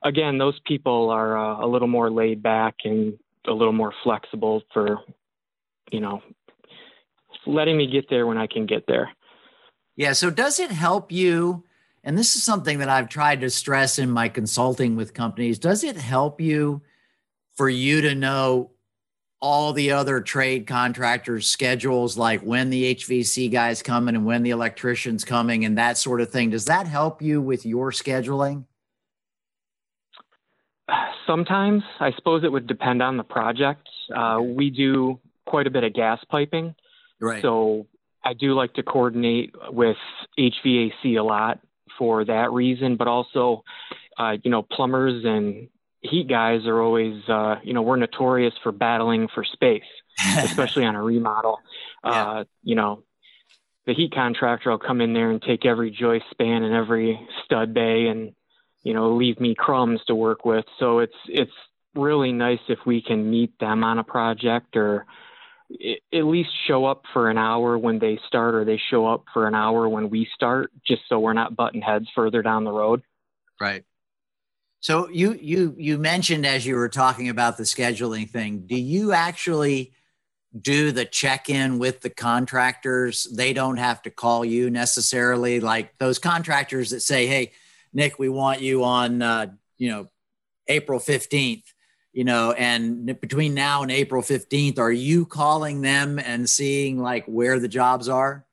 again, 0.03 0.37
those 0.37 0.59
people 0.65 1.09
are 1.09 1.37
uh, 1.37 1.65
a 1.65 1.67
little 1.67 1.89
more 1.89 2.09
laid 2.09 2.41
back 2.41 2.75
and 2.85 3.17
a 3.47 3.51
little 3.51 3.73
more 3.73 3.93
flexible 4.03 4.63
for, 4.73 4.99
you 5.91 5.99
know, 5.99 6.21
letting 7.45 7.77
me 7.77 7.87
get 7.87 8.09
there 8.09 8.25
when 8.27 8.37
I 8.37 8.47
can 8.47 8.65
get 8.65 8.85
there. 8.87 9.09
Yeah. 9.97 10.13
So 10.13 10.29
does 10.29 10.59
it 10.59 10.71
help 10.71 11.11
you? 11.11 11.65
And 12.09 12.17
this 12.17 12.35
is 12.35 12.43
something 12.43 12.79
that 12.79 12.89
I've 12.89 13.07
tried 13.07 13.41
to 13.41 13.51
stress 13.51 13.99
in 13.99 14.09
my 14.09 14.29
consulting 14.29 14.95
with 14.95 15.13
companies. 15.13 15.59
Does 15.59 15.83
it 15.83 15.95
help 15.95 16.41
you 16.41 16.81
for 17.55 17.69
you 17.69 18.01
to 18.01 18.15
know 18.15 18.71
all 19.39 19.73
the 19.73 19.91
other 19.91 20.19
trade 20.19 20.65
contractors' 20.65 21.45
schedules, 21.45 22.17
like 22.17 22.41
when 22.41 22.71
the 22.71 22.95
HVAC 22.95 23.51
guy's 23.51 23.83
coming 23.83 24.15
and 24.15 24.25
when 24.25 24.41
the 24.41 24.49
electrician's 24.49 25.23
coming 25.23 25.65
and 25.65 25.77
that 25.77 25.99
sort 25.99 26.19
of 26.19 26.31
thing? 26.31 26.49
Does 26.49 26.65
that 26.65 26.87
help 26.87 27.21
you 27.21 27.43
with 27.43 27.63
your 27.63 27.91
scheduling? 27.91 28.65
Sometimes. 31.27 31.83
I 31.99 32.11
suppose 32.13 32.43
it 32.43 32.51
would 32.51 32.65
depend 32.65 33.03
on 33.03 33.17
the 33.17 33.23
project. 33.23 33.87
Uh, 34.11 34.39
we 34.41 34.71
do 34.71 35.19
quite 35.45 35.67
a 35.67 35.69
bit 35.69 35.83
of 35.83 35.93
gas 35.93 36.19
piping. 36.31 36.73
Right. 37.21 37.43
So 37.43 37.85
I 38.25 38.33
do 38.33 38.55
like 38.55 38.73
to 38.73 38.81
coordinate 38.81 39.53
with 39.71 39.97
HVAC 40.39 41.15
a 41.15 41.21
lot 41.21 41.59
for 41.99 42.25
that 42.25 42.51
reason, 42.51 42.95
but 42.95 43.07
also, 43.07 43.63
uh, 44.17 44.37
you 44.43 44.49
know, 44.49 44.63
plumbers 44.63 45.23
and 45.25 45.69
heat 46.01 46.27
guys 46.27 46.65
are 46.65 46.81
always, 46.81 47.21
uh, 47.29 47.57
you 47.63 47.73
know, 47.73 47.83
we're 47.83 47.97
notorious 47.97 48.53
for 48.63 48.71
battling 48.71 49.27
for 49.27 49.43
space, 49.43 49.83
especially 50.37 50.85
on 50.85 50.95
a 50.95 51.03
remodel. 51.03 51.59
Yeah. 52.03 52.11
Uh, 52.11 52.43
you 52.63 52.75
know, 52.75 53.03
the 53.85 53.93
heat 53.93 54.13
contractor 54.13 54.71
will 54.71 54.79
come 54.79 55.01
in 55.01 55.13
there 55.13 55.29
and 55.29 55.41
take 55.41 55.65
every 55.65 55.91
joist 55.91 56.25
span 56.31 56.63
and 56.63 56.73
every 56.73 57.19
stud 57.45 57.73
bay 57.73 58.07
and, 58.07 58.33
you 58.83 58.93
know, 58.93 59.15
leave 59.15 59.39
me 59.39 59.53
crumbs 59.53 59.99
to 60.07 60.15
work 60.15 60.45
with. 60.45 60.65
So 60.79 60.99
it's, 60.99 61.13
it's 61.27 61.51
really 61.93 62.31
nice 62.31 62.59
if 62.69 62.79
we 62.85 63.01
can 63.01 63.29
meet 63.29 63.59
them 63.59 63.83
on 63.83 63.99
a 63.99 64.03
project 64.03 64.75
or, 64.77 65.05
at 65.71 66.23
least 66.23 66.49
show 66.67 66.85
up 66.85 67.03
for 67.13 67.29
an 67.29 67.37
hour 67.37 67.77
when 67.77 67.99
they 67.99 68.19
start 68.27 68.55
or 68.55 68.65
they 68.65 68.81
show 68.89 69.05
up 69.05 69.25
for 69.33 69.47
an 69.47 69.53
hour 69.53 69.87
when 69.87 70.09
we 70.09 70.27
start 70.33 70.71
just 70.85 71.01
so 71.07 71.19
we're 71.19 71.33
not 71.33 71.55
butting 71.55 71.81
heads 71.81 72.07
further 72.15 72.41
down 72.41 72.63
the 72.63 72.71
road. 72.71 73.03
Right. 73.61 73.83
So 74.79 75.09
you 75.09 75.33
you 75.33 75.75
you 75.77 75.97
mentioned 75.97 76.45
as 76.45 76.65
you 76.65 76.75
were 76.75 76.89
talking 76.89 77.29
about 77.29 77.57
the 77.57 77.63
scheduling 77.63 78.29
thing 78.29 78.63
do 78.65 78.75
you 78.79 79.11
actually 79.11 79.93
do 80.59 80.91
the 80.91 81.05
check-in 81.05 81.77
with 81.77 82.01
the 82.01 82.09
contractors? 82.09 83.25
They 83.25 83.53
don't 83.53 83.77
have 83.77 84.01
to 84.03 84.09
call 84.09 84.43
you 84.43 84.71
necessarily 84.71 85.59
like 85.59 85.97
those 85.99 86.17
contractors 86.17 86.89
that 86.91 87.01
say 87.01 87.27
hey 87.27 87.51
nick 87.93 88.17
we 88.17 88.29
want 88.29 88.61
you 88.61 88.83
on 88.83 89.21
uh, 89.21 89.47
you 89.77 89.89
know 89.89 90.07
april 90.67 90.99
15th 90.99 91.63
you 92.13 92.23
know 92.23 92.51
and 92.53 93.19
between 93.19 93.53
now 93.53 93.81
and 93.81 93.91
april 93.91 94.21
15th 94.21 94.79
are 94.79 94.91
you 94.91 95.25
calling 95.25 95.81
them 95.81 96.19
and 96.19 96.49
seeing 96.49 96.99
like 96.99 97.25
where 97.25 97.59
the 97.59 97.67
jobs 97.67 98.09
are? 98.09 98.45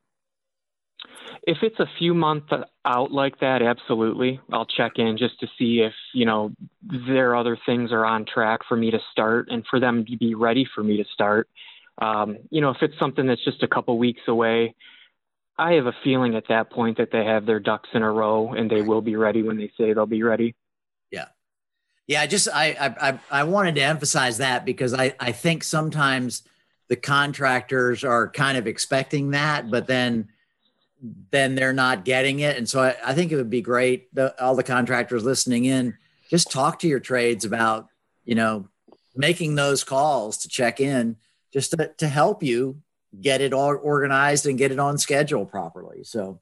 If 1.43 1.59
it's 1.63 1.79
a 1.79 1.87
few 1.99 2.13
months 2.13 2.49
out 2.85 3.13
like 3.13 3.39
that 3.41 3.63
absolutely. 3.63 4.41
I'll 4.53 4.67
check 4.67 4.93
in 4.97 5.17
just 5.17 5.39
to 5.41 5.47
see 5.59 5.81
if 5.81 5.93
you 6.13 6.27
know 6.27 6.53
their 6.83 7.37
other 7.37 7.57
things 7.67 7.93
are 7.93 8.05
on 8.05 8.25
track 8.27 8.61
for 8.69 8.77
me 8.77 8.91
to 8.91 8.99
start 9.13 9.49
and 9.51 9.65
for 9.69 9.79
them 9.79 10.05
to 10.07 10.17
be 10.17 10.35
ready 10.35 10.67
for 10.75 10.83
me 10.83 10.97
to 10.97 11.05
start. 11.13 11.49
Um, 11.99 12.39
you 12.51 12.61
know 12.61 12.71
if 12.71 12.79
it's 12.83 12.99
something 12.99 13.27
that's 13.27 13.45
just 13.45 13.63
a 13.63 13.69
couple 13.69 13.97
weeks 13.97 14.23
away 14.29 14.75
i 15.59 15.73
have 15.73 15.87
a 15.87 15.97
feeling 16.05 16.35
at 16.35 16.49
that 16.49 16.71
point 16.71 16.99
that 16.99 17.11
they 17.11 17.25
have 17.25 17.47
their 17.47 17.61
ducks 17.61 17.89
in 17.95 18.03
a 18.03 18.11
row 18.11 18.53
and 18.53 18.71
they 18.71 18.83
will 18.83 19.01
be 19.01 19.17
ready 19.17 19.43
when 19.43 19.57
they 19.57 19.73
say 19.79 19.95
they'll 19.95 20.05
be 20.05 20.23
ready 20.23 20.55
yeah, 22.07 22.21
I 22.21 22.27
just 22.27 22.49
I 22.53 22.95
I 23.01 23.19
I 23.31 23.45
wanted 23.45 23.75
to 23.77 23.83
emphasize 23.83 24.39
that 24.39 24.65
because 24.65 24.95
I 24.95 25.15
I 25.19 25.33
think 25.33 25.65
sometimes 25.65 26.43
the 26.89 26.97
contractors 26.97 28.05
are 28.05 28.29
kind 28.29 28.57
of 28.57 28.67
expecting 28.67 29.31
that, 29.33 29.71
but 29.71 29.87
then 29.87 30.29
then 31.31 31.55
they're 31.55 31.73
not 31.73 32.05
getting 32.05 32.41
it, 32.41 32.57
and 32.57 32.69
so 32.69 32.81
I, 32.81 32.97
I 33.05 33.15
think 33.15 33.33
it 33.33 33.37
would 33.37 33.51
be 33.51 33.61
great 33.61 34.15
the, 34.15 34.41
all 34.43 34.55
the 34.55 34.63
contractors 34.63 35.25
listening 35.25 35.65
in 35.65 35.97
just 36.31 36.51
talk 36.51 36.79
to 36.81 36.89
your 36.89 37.01
trades 37.01 37.45
about 37.45 37.89
you 38.25 38.35
know 38.35 38.69
making 39.17 39.55
those 39.55 39.83
calls 39.83 40.39
to 40.39 40.49
check 40.49 40.81
in 40.81 41.17
just 41.53 41.73
to, 41.73 41.93
to 41.99 42.07
help 42.07 42.43
you 42.43 42.83
get 43.21 43.41
it 43.41 43.53
all 43.53 43.77
organized 43.83 44.47
and 44.47 44.59
get 44.59 44.73
it 44.73 44.79
on 44.79 44.99
schedule 44.99 45.47
properly. 45.47 46.05
So 46.05 46.41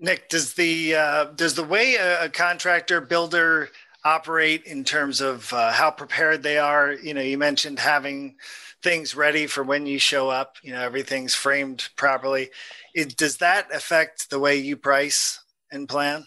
Nick, 0.00 0.28
does 0.28 0.54
the 0.54 0.94
uh, 0.94 1.24
does 1.34 1.54
the 1.54 1.64
way 1.64 1.96
a, 1.96 2.24
a, 2.24 2.28
contractor 2.28 3.00
builder 3.00 3.68
operate 4.04 4.64
in 4.64 4.84
terms 4.84 5.20
of 5.20 5.52
uh, 5.52 5.72
how 5.72 5.90
prepared 5.90 6.42
they 6.42 6.58
are? 6.58 6.92
You 6.92 7.14
know, 7.14 7.20
you 7.20 7.36
mentioned 7.36 7.80
having 7.80 8.36
things 8.82 9.16
ready 9.16 9.46
for 9.46 9.64
when 9.64 9.86
you 9.86 9.98
show 9.98 10.28
up. 10.28 10.56
You 10.62 10.72
know, 10.72 10.80
everything's 10.80 11.34
framed 11.34 11.88
properly. 11.96 12.50
It, 12.94 13.16
does 13.16 13.38
that 13.38 13.74
affect 13.74 14.30
the 14.30 14.38
way 14.38 14.56
you 14.56 14.76
price 14.76 15.40
and 15.72 15.88
plan? 15.88 16.26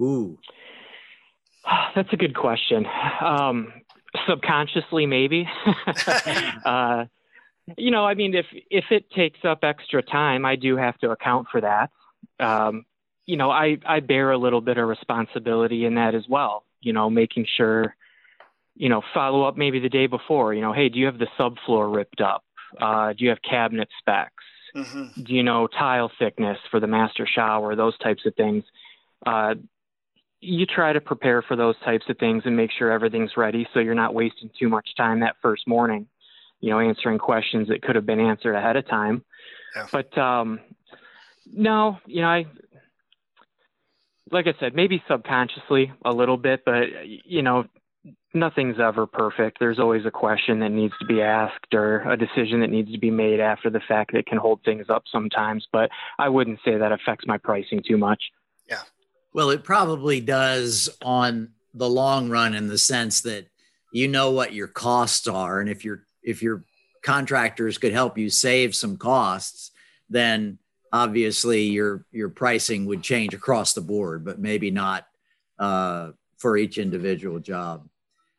Ooh, 0.00 0.38
that's 1.94 2.12
a 2.12 2.16
good 2.16 2.34
question. 2.34 2.84
Um, 3.20 3.72
subconsciously, 4.28 5.06
maybe. 5.06 5.48
uh, 6.64 7.04
you 7.78 7.92
know, 7.92 8.04
I 8.04 8.14
mean, 8.14 8.34
if 8.34 8.46
if 8.70 8.86
it 8.90 9.10
takes 9.12 9.44
up 9.44 9.60
extra 9.62 10.02
time, 10.02 10.44
I 10.44 10.56
do 10.56 10.76
have 10.76 10.98
to 10.98 11.10
account 11.10 11.46
for 11.52 11.60
that. 11.60 11.90
Um, 12.40 12.84
you 13.26 13.36
know, 13.36 13.50
I, 13.50 13.78
I 13.86 14.00
bear 14.00 14.30
a 14.30 14.38
little 14.38 14.60
bit 14.60 14.78
of 14.78 14.86
responsibility 14.88 15.84
in 15.84 15.94
that 15.94 16.14
as 16.14 16.24
well, 16.28 16.64
you 16.80 16.92
know, 16.92 17.08
making 17.08 17.46
sure, 17.56 17.94
you 18.74 18.88
know, 18.88 19.02
follow 19.12 19.44
up 19.44 19.56
maybe 19.56 19.80
the 19.80 19.88
day 19.88 20.06
before, 20.06 20.52
you 20.52 20.60
know, 20.60 20.72
hey, 20.72 20.88
do 20.88 20.98
you 20.98 21.06
have 21.06 21.18
the 21.18 21.28
subfloor 21.38 21.94
ripped 21.94 22.20
up? 22.20 22.44
Uh, 22.80 23.12
do 23.12 23.24
you 23.24 23.30
have 23.30 23.38
cabinet 23.48 23.88
specs? 23.98 24.32
Mm-hmm. 24.74 25.22
Do 25.22 25.32
you 25.32 25.42
know 25.42 25.68
tile 25.68 26.10
thickness 26.18 26.58
for 26.70 26.80
the 26.80 26.86
master 26.86 27.26
shower? 27.32 27.76
Those 27.76 27.96
types 27.98 28.26
of 28.26 28.34
things. 28.34 28.64
Uh, 29.24 29.54
you 30.40 30.66
try 30.66 30.92
to 30.92 31.00
prepare 31.00 31.40
for 31.40 31.56
those 31.56 31.76
types 31.84 32.04
of 32.08 32.18
things 32.18 32.42
and 32.44 32.56
make 32.56 32.70
sure 32.76 32.90
everything's 32.90 33.36
ready 33.36 33.66
so 33.72 33.80
you're 33.80 33.94
not 33.94 34.12
wasting 34.12 34.50
too 34.58 34.68
much 34.68 34.88
time 34.96 35.20
that 35.20 35.36
first 35.40 35.66
morning, 35.66 36.06
you 36.60 36.70
know, 36.70 36.80
answering 36.80 37.18
questions 37.18 37.68
that 37.68 37.82
could 37.82 37.96
have 37.96 38.04
been 38.04 38.20
answered 38.20 38.54
ahead 38.54 38.76
of 38.76 38.86
time. 38.86 39.24
Yeah. 39.74 39.86
But 39.90 40.18
um, 40.18 40.60
no, 41.46 41.98
you 42.06 42.20
know, 42.20 42.28
I 42.28 42.46
like 44.30 44.46
I 44.46 44.54
said, 44.58 44.74
maybe 44.74 45.02
subconsciously 45.08 45.92
a 46.04 46.12
little 46.12 46.36
bit, 46.36 46.64
but 46.64 47.06
you 47.06 47.42
know, 47.42 47.66
nothing's 48.32 48.80
ever 48.80 49.06
perfect. 49.06 49.58
There's 49.60 49.78
always 49.78 50.04
a 50.04 50.10
question 50.10 50.60
that 50.60 50.70
needs 50.70 50.94
to 50.98 51.06
be 51.06 51.22
asked 51.22 51.72
or 51.72 52.00
a 52.10 52.16
decision 52.16 52.60
that 52.60 52.70
needs 52.70 52.90
to 52.92 52.98
be 52.98 53.10
made 53.10 53.40
after 53.40 53.70
the 53.70 53.80
fact 53.80 54.12
that 54.12 54.26
can 54.26 54.38
hold 54.38 54.60
things 54.64 54.86
up 54.88 55.04
sometimes, 55.10 55.66
but 55.72 55.90
I 56.18 56.28
wouldn't 56.28 56.60
say 56.64 56.76
that 56.76 56.92
affects 56.92 57.26
my 57.26 57.38
pricing 57.38 57.82
too 57.86 57.96
much. 57.96 58.22
Yeah. 58.68 58.82
Well, 59.32 59.50
it 59.50 59.64
probably 59.64 60.20
does 60.20 60.88
on 61.02 61.50
the 61.72 61.88
long 61.88 62.28
run 62.28 62.54
in 62.54 62.68
the 62.68 62.78
sense 62.78 63.20
that 63.22 63.46
you 63.92 64.08
know 64.08 64.30
what 64.30 64.52
your 64.52 64.68
costs 64.68 65.28
are 65.28 65.60
and 65.60 65.68
if 65.68 65.84
your 65.84 66.06
if 66.22 66.42
your 66.42 66.64
contractors 67.02 67.78
could 67.78 67.92
help 67.92 68.16
you 68.16 68.30
save 68.30 68.74
some 68.74 68.96
costs, 68.96 69.70
then 70.08 70.58
obviously 70.94 71.64
your 71.64 72.06
your 72.12 72.28
pricing 72.28 72.86
would 72.86 73.02
change 73.02 73.34
across 73.34 73.74
the 73.74 73.80
board, 73.80 74.24
but 74.24 74.38
maybe 74.38 74.70
not 74.70 75.06
uh, 75.58 76.12
for 76.38 76.56
each 76.56 76.78
individual 76.78 77.40
job. 77.40 77.88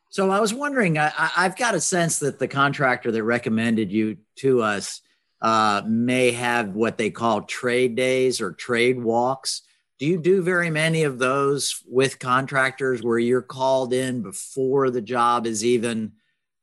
So 0.09 0.31
I 0.31 0.39
was 0.39 0.53
wondering, 0.53 0.97
I, 0.97 1.09
have 1.09 1.57
got 1.57 1.75
a 1.75 1.81
sense 1.81 2.19
that 2.19 2.39
the 2.39 2.47
contractor 2.47 3.11
that 3.11 3.23
recommended 3.23 3.91
you 3.91 4.17
to 4.37 4.61
us 4.61 5.01
uh, 5.41 5.81
may 5.85 6.31
have 6.31 6.69
what 6.69 6.97
they 6.97 7.09
call 7.09 7.41
trade 7.41 7.97
days 7.97 8.39
or 8.39 8.53
trade 8.53 9.03
walks. 9.03 9.63
Do 9.99 10.05
you 10.05 10.17
do 10.17 10.41
very 10.41 10.69
many 10.69 11.03
of 11.03 11.19
those 11.19 11.83
with 11.85 12.19
contractors 12.19 13.03
where 13.03 13.19
you're 13.19 13.41
called 13.41 13.91
in 13.91 14.21
before 14.21 14.89
the 14.89 15.01
job 15.01 15.45
is 15.45 15.65
even 15.65 16.13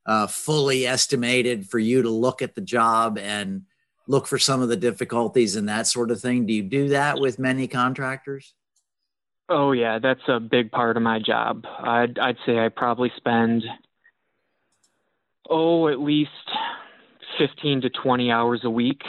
uh, 0.06 0.28
fully 0.28 0.86
estimated 0.86 1.68
for 1.68 1.78
you 1.78 2.00
to 2.00 2.10
look 2.10 2.40
at 2.40 2.54
the 2.54 2.62
job 2.62 3.18
and 3.18 3.64
look 4.06 4.26
for 4.26 4.38
some 4.38 4.62
of 4.62 4.68
the 4.68 4.76
difficulties 4.76 5.56
and 5.56 5.68
that 5.68 5.86
sort 5.86 6.10
of 6.10 6.20
thing. 6.20 6.46
Do 6.46 6.52
you 6.52 6.62
do 6.62 6.88
that 6.88 7.18
with 7.20 7.38
many 7.38 7.68
contractors? 7.68 8.54
Oh 9.48 9.72
yeah, 9.72 9.98
that's 9.98 10.26
a 10.28 10.40
big 10.40 10.70
part 10.70 10.96
of 10.96 11.02
my 11.02 11.18
job. 11.18 11.64
I'd 11.66 12.18
I'd 12.18 12.38
say 12.46 12.58
I 12.58 12.68
probably 12.68 13.12
spend 13.16 13.64
oh 15.48 15.88
at 15.88 16.00
least 16.00 16.30
15 17.38 17.82
to 17.82 17.90
20 17.90 18.30
hours 18.30 18.60
a 18.64 18.70
week 18.70 19.02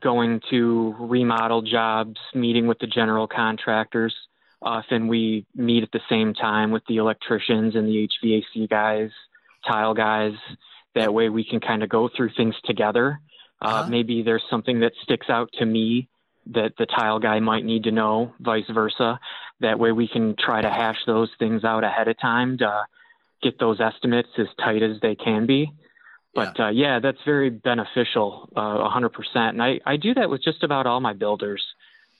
going 0.00 0.40
to 0.50 0.94
remodel 0.98 1.62
jobs, 1.62 2.18
meeting 2.34 2.66
with 2.66 2.78
the 2.78 2.86
general 2.86 3.26
contractors. 3.26 4.14
Often 4.60 5.08
we 5.08 5.46
meet 5.54 5.82
at 5.82 5.92
the 5.92 6.00
same 6.10 6.34
time 6.34 6.70
with 6.70 6.82
the 6.88 6.96
electricians 6.96 7.74
and 7.74 7.88
the 7.88 8.08
HVAC 8.24 8.68
guys, 8.68 9.10
tile 9.66 9.94
guys. 9.94 10.34
That 10.94 11.14
way 11.14 11.28
we 11.28 11.44
can 11.44 11.60
kind 11.60 11.82
of 11.82 11.88
go 11.88 12.10
through 12.14 12.30
things 12.36 12.54
together 12.64 13.20
uh, 13.60 13.66
uh-huh. 13.66 13.90
Maybe 13.90 14.22
there's 14.22 14.44
something 14.50 14.80
that 14.80 14.92
sticks 15.02 15.28
out 15.28 15.50
to 15.58 15.66
me 15.66 16.08
that 16.46 16.72
the 16.78 16.86
tile 16.86 17.18
guy 17.18 17.40
might 17.40 17.64
need 17.64 17.84
to 17.84 17.90
know, 17.90 18.32
vice 18.40 18.68
versa. 18.72 19.20
That 19.60 19.78
way 19.78 19.92
we 19.92 20.08
can 20.08 20.34
try 20.38 20.62
to 20.62 20.70
hash 20.70 20.98
those 21.06 21.30
things 21.38 21.64
out 21.64 21.84
ahead 21.84 22.08
of 22.08 22.18
time 22.18 22.58
to 22.58 22.84
get 23.42 23.58
those 23.58 23.80
estimates 23.80 24.28
as 24.38 24.46
tight 24.58 24.82
as 24.82 25.00
they 25.02 25.14
can 25.14 25.46
be. 25.46 25.72
But 26.34 26.58
yeah, 26.58 26.66
uh, 26.66 26.70
yeah 26.70 27.00
that's 27.00 27.18
very 27.24 27.50
beneficial, 27.50 28.48
uh, 28.54 28.60
100%. 28.60 29.10
And 29.34 29.62
I, 29.62 29.80
I 29.84 29.96
do 29.96 30.14
that 30.14 30.30
with 30.30 30.42
just 30.42 30.62
about 30.62 30.86
all 30.86 31.00
my 31.00 31.12
builders. 31.12 31.62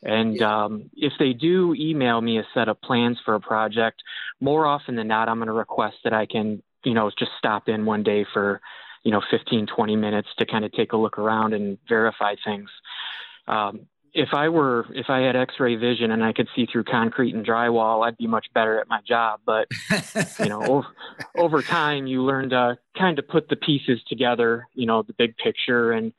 And 0.02 0.36
yeah. 0.36 0.64
um, 0.64 0.90
if 0.96 1.12
they 1.18 1.32
do 1.32 1.74
email 1.74 2.20
me 2.20 2.38
a 2.38 2.46
set 2.54 2.68
of 2.68 2.80
plans 2.80 3.18
for 3.24 3.34
a 3.34 3.40
project, 3.40 4.02
more 4.40 4.66
often 4.66 4.96
than 4.96 5.08
not, 5.08 5.28
I'm 5.28 5.38
going 5.38 5.48
to 5.48 5.52
request 5.52 5.96
that 6.04 6.12
I 6.12 6.26
can, 6.26 6.62
you 6.84 6.94
know, 6.94 7.10
just 7.18 7.32
stop 7.38 7.68
in 7.68 7.84
one 7.84 8.02
day 8.02 8.26
for 8.32 8.60
you 9.04 9.10
know 9.10 9.22
15 9.30 9.66
20 9.66 9.96
minutes 9.96 10.28
to 10.38 10.46
kind 10.46 10.64
of 10.64 10.72
take 10.72 10.92
a 10.92 10.96
look 10.96 11.18
around 11.18 11.54
and 11.54 11.78
verify 11.88 12.34
things 12.44 12.70
um, 13.46 13.80
if 14.14 14.30
i 14.32 14.48
were 14.48 14.86
if 14.94 15.06
i 15.08 15.20
had 15.20 15.36
x-ray 15.36 15.76
vision 15.76 16.10
and 16.10 16.24
i 16.24 16.32
could 16.32 16.48
see 16.54 16.66
through 16.66 16.84
concrete 16.84 17.34
and 17.34 17.46
drywall 17.46 18.06
i'd 18.06 18.16
be 18.16 18.26
much 18.26 18.46
better 18.54 18.80
at 18.80 18.88
my 18.88 19.00
job 19.06 19.40
but 19.44 19.68
you 20.38 20.48
know 20.48 20.62
over, 20.62 20.88
over 21.36 21.62
time 21.62 22.06
you 22.06 22.22
learn 22.22 22.50
to 22.50 22.76
kind 22.96 23.18
of 23.18 23.28
put 23.28 23.48
the 23.48 23.56
pieces 23.56 24.00
together 24.08 24.66
you 24.74 24.86
know 24.86 25.02
the 25.02 25.14
big 25.14 25.36
picture 25.36 25.92
and 25.92 26.12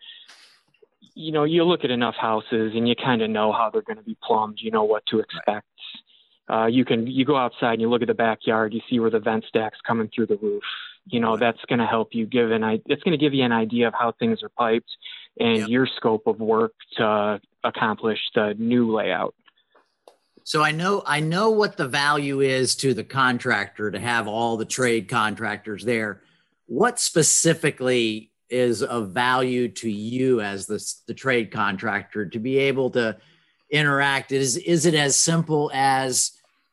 you 1.19 1.33
know, 1.33 1.43
you 1.43 1.65
look 1.65 1.83
at 1.83 1.91
enough 1.91 2.15
houses 2.15 2.71
and 2.73 2.87
you 2.87 2.95
kind 2.95 3.21
of 3.21 3.29
know 3.29 3.51
how 3.51 3.69
they're 3.69 3.81
going 3.81 3.97
to 3.97 4.03
be 4.03 4.17
plumbed. 4.23 4.59
You 4.61 4.71
know 4.71 4.85
what 4.85 5.05
to 5.07 5.19
expect. 5.19 5.67
Uh, 6.49 6.65
you 6.65 6.85
can 6.85 7.05
you 7.07 7.25
go 7.25 7.35
outside 7.35 7.73
and 7.73 7.81
you 7.81 7.89
look 7.89 8.01
at 8.01 8.07
the 8.07 8.13
backyard. 8.13 8.73
You 8.73 8.79
see 8.89 8.99
where 8.99 9.09
the 9.09 9.19
vent 9.19 9.43
stacks 9.47 9.77
coming 9.85 10.09
through 10.15 10.27
the 10.27 10.37
roof. 10.37 10.63
You 11.11 11.19
know 11.19 11.37
that's 11.37 11.63
going 11.67 11.79
to 11.79 11.85
help 11.85 12.09
you 12.13 12.25
give 12.25 12.51
an 12.51 12.63
it's 12.63 13.03
going 13.03 13.17
to 13.17 13.23
give 13.23 13.33
you 13.33 13.43
an 13.43 13.51
idea 13.51 13.87
of 13.87 13.93
how 13.93 14.13
things 14.13 14.43
are 14.43 14.49
piped 14.49 14.89
and 15.39 15.59
yep. 15.59 15.69
your 15.69 15.87
scope 15.87 16.27
of 16.27 16.39
work 16.39 16.73
to 16.97 17.39
accomplish 17.63 18.19
the 18.35 18.55
new 18.57 18.93
layout. 18.93 19.35
So 20.43 20.63
I 20.63 20.71
know 20.71 21.03
I 21.05 21.19
know 21.19 21.51
what 21.51 21.77
the 21.77 21.87
value 21.87 22.41
is 22.41 22.75
to 22.77 22.93
the 22.93 23.03
contractor 23.03 23.91
to 23.91 23.99
have 23.99 24.27
all 24.27 24.57
the 24.57 24.65
trade 24.65 25.07
contractors 25.07 25.85
there. 25.85 26.21
What 26.65 26.99
specifically 26.99 28.31
is 28.49 28.81
of 28.81 29.11
value 29.11 29.67
to 29.67 29.89
you 29.91 30.41
as 30.41 30.65
the, 30.65 30.83
the 31.07 31.13
trade 31.13 31.51
contractor 31.51 32.25
to 32.25 32.39
be 32.39 32.57
able 32.57 32.89
to 32.91 33.17
interact? 33.69 34.31
Is 34.31 34.57
is 34.57 34.87
it 34.87 34.95
as 34.95 35.15
simple 35.15 35.69
as 35.71 36.31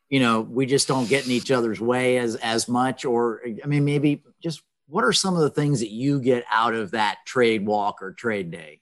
you 0.09 0.19
know 0.19 0.41
we 0.41 0.65
just 0.65 0.87
don't 0.87 1.07
get 1.07 1.25
in 1.25 1.31
each 1.31 1.51
other's 1.51 1.79
way 1.79 2.17
as 2.17 2.35
as 2.37 2.67
much, 2.67 3.05
or 3.05 3.41
I 3.63 3.67
mean 3.67 3.85
maybe 3.85 4.23
just 4.41 4.61
what 4.87 5.03
are 5.03 5.13
some 5.13 5.35
of 5.35 5.41
the 5.41 5.49
things 5.49 5.79
that 5.79 5.91
you 5.91 6.19
get 6.19 6.45
out 6.51 6.73
of 6.73 6.91
that 6.91 7.17
trade 7.25 7.65
walk 7.65 8.01
or 8.01 8.13
trade 8.13 8.51
day? 8.51 8.79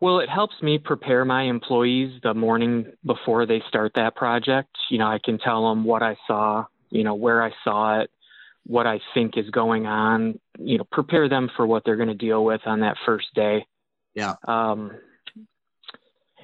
Well, 0.00 0.18
it 0.18 0.28
helps 0.28 0.60
me 0.60 0.78
prepare 0.78 1.24
my 1.24 1.44
employees 1.44 2.20
the 2.24 2.34
morning 2.34 2.86
before 3.06 3.46
they 3.46 3.62
start 3.68 3.92
that 3.94 4.16
project. 4.16 4.70
You 4.90 4.98
know, 4.98 5.06
I 5.06 5.20
can 5.24 5.38
tell 5.38 5.68
them 5.68 5.84
what 5.84 6.02
I 6.02 6.16
saw, 6.26 6.64
you 6.90 7.04
know, 7.04 7.14
where 7.14 7.40
I 7.40 7.52
saw 7.62 8.00
it, 8.00 8.10
what 8.66 8.84
I 8.84 9.00
think 9.14 9.38
is 9.38 9.48
going 9.50 9.86
on, 9.86 10.40
you 10.58 10.78
know, 10.78 10.84
prepare 10.90 11.28
them 11.28 11.48
for 11.56 11.68
what 11.68 11.84
they're 11.84 11.96
going 11.96 12.08
to 12.08 12.14
deal 12.14 12.44
with 12.44 12.62
on 12.66 12.80
that 12.80 12.96
first 13.06 13.28
day. 13.36 13.64
Yeah. 14.14 14.34
Um, 14.48 14.90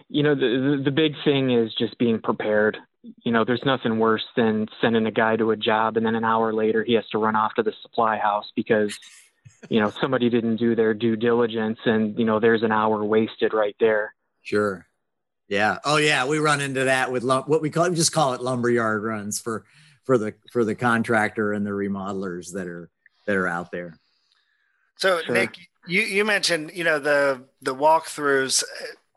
you 0.08 0.22
know, 0.22 0.36
the, 0.36 0.80
the 0.84 0.92
big 0.92 1.14
thing 1.24 1.50
is 1.50 1.74
just 1.74 1.98
being 1.98 2.20
prepared. 2.20 2.78
You 3.02 3.32
know, 3.32 3.44
there's 3.44 3.64
nothing 3.64 3.98
worse 3.98 4.24
than 4.36 4.68
sending 4.80 5.06
a 5.06 5.10
guy 5.10 5.36
to 5.36 5.50
a 5.52 5.56
job 5.56 5.96
and 5.96 6.04
then 6.04 6.14
an 6.14 6.24
hour 6.24 6.52
later 6.52 6.82
he 6.82 6.94
has 6.94 7.08
to 7.10 7.18
run 7.18 7.36
off 7.36 7.54
to 7.54 7.62
the 7.62 7.72
supply 7.82 8.18
house 8.18 8.50
because 8.56 8.98
you 9.68 9.80
know 9.80 9.90
somebody 10.00 10.28
didn't 10.30 10.56
do 10.56 10.74
their 10.74 10.94
due 10.94 11.16
diligence 11.16 11.78
and 11.84 12.18
you 12.18 12.24
know 12.24 12.40
there's 12.40 12.62
an 12.62 12.72
hour 12.72 13.04
wasted 13.04 13.52
right 13.52 13.76
there. 13.80 14.14
Sure. 14.42 14.86
Yeah. 15.48 15.78
Oh 15.84 15.96
yeah. 15.96 16.26
We 16.26 16.38
run 16.38 16.60
into 16.60 16.84
that 16.84 17.10
with 17.12 17.24
what 17.24 17.62
we 17.62 17.70
call 17.70 17.88
we 17.88 17.96
just 17.96 18.12
call 18.12 18.34
it 18.34 18.42
lumberyard 18.42 19.02
runs 19.02 19.40
for 19.40 19.64
for 20.04 20.18
the 20.18 20.34
for 20.52 20.64
the 20.64 20.74
contractor 20.74 21.52
and 21.52 21.66
the 21.66 21.70
remodelers 21.70 22.52
that 22.52 22.66
are 22.66 22.90
that 23.26 23.36
are 23.36 23.46
out 23.46 23.70
there. 23.70 23.98
So 24.96 25.22
sure. 25.22 25.34
nick 25.34 25.56
you 25.86 26.02
you 26.02 26.24
mentioned 26.24 26.72
you 26.74 26.84
know 26.84 26.98
the 26.98 27.44
the 27.62 27.74
walkthroughs 27.74 28.62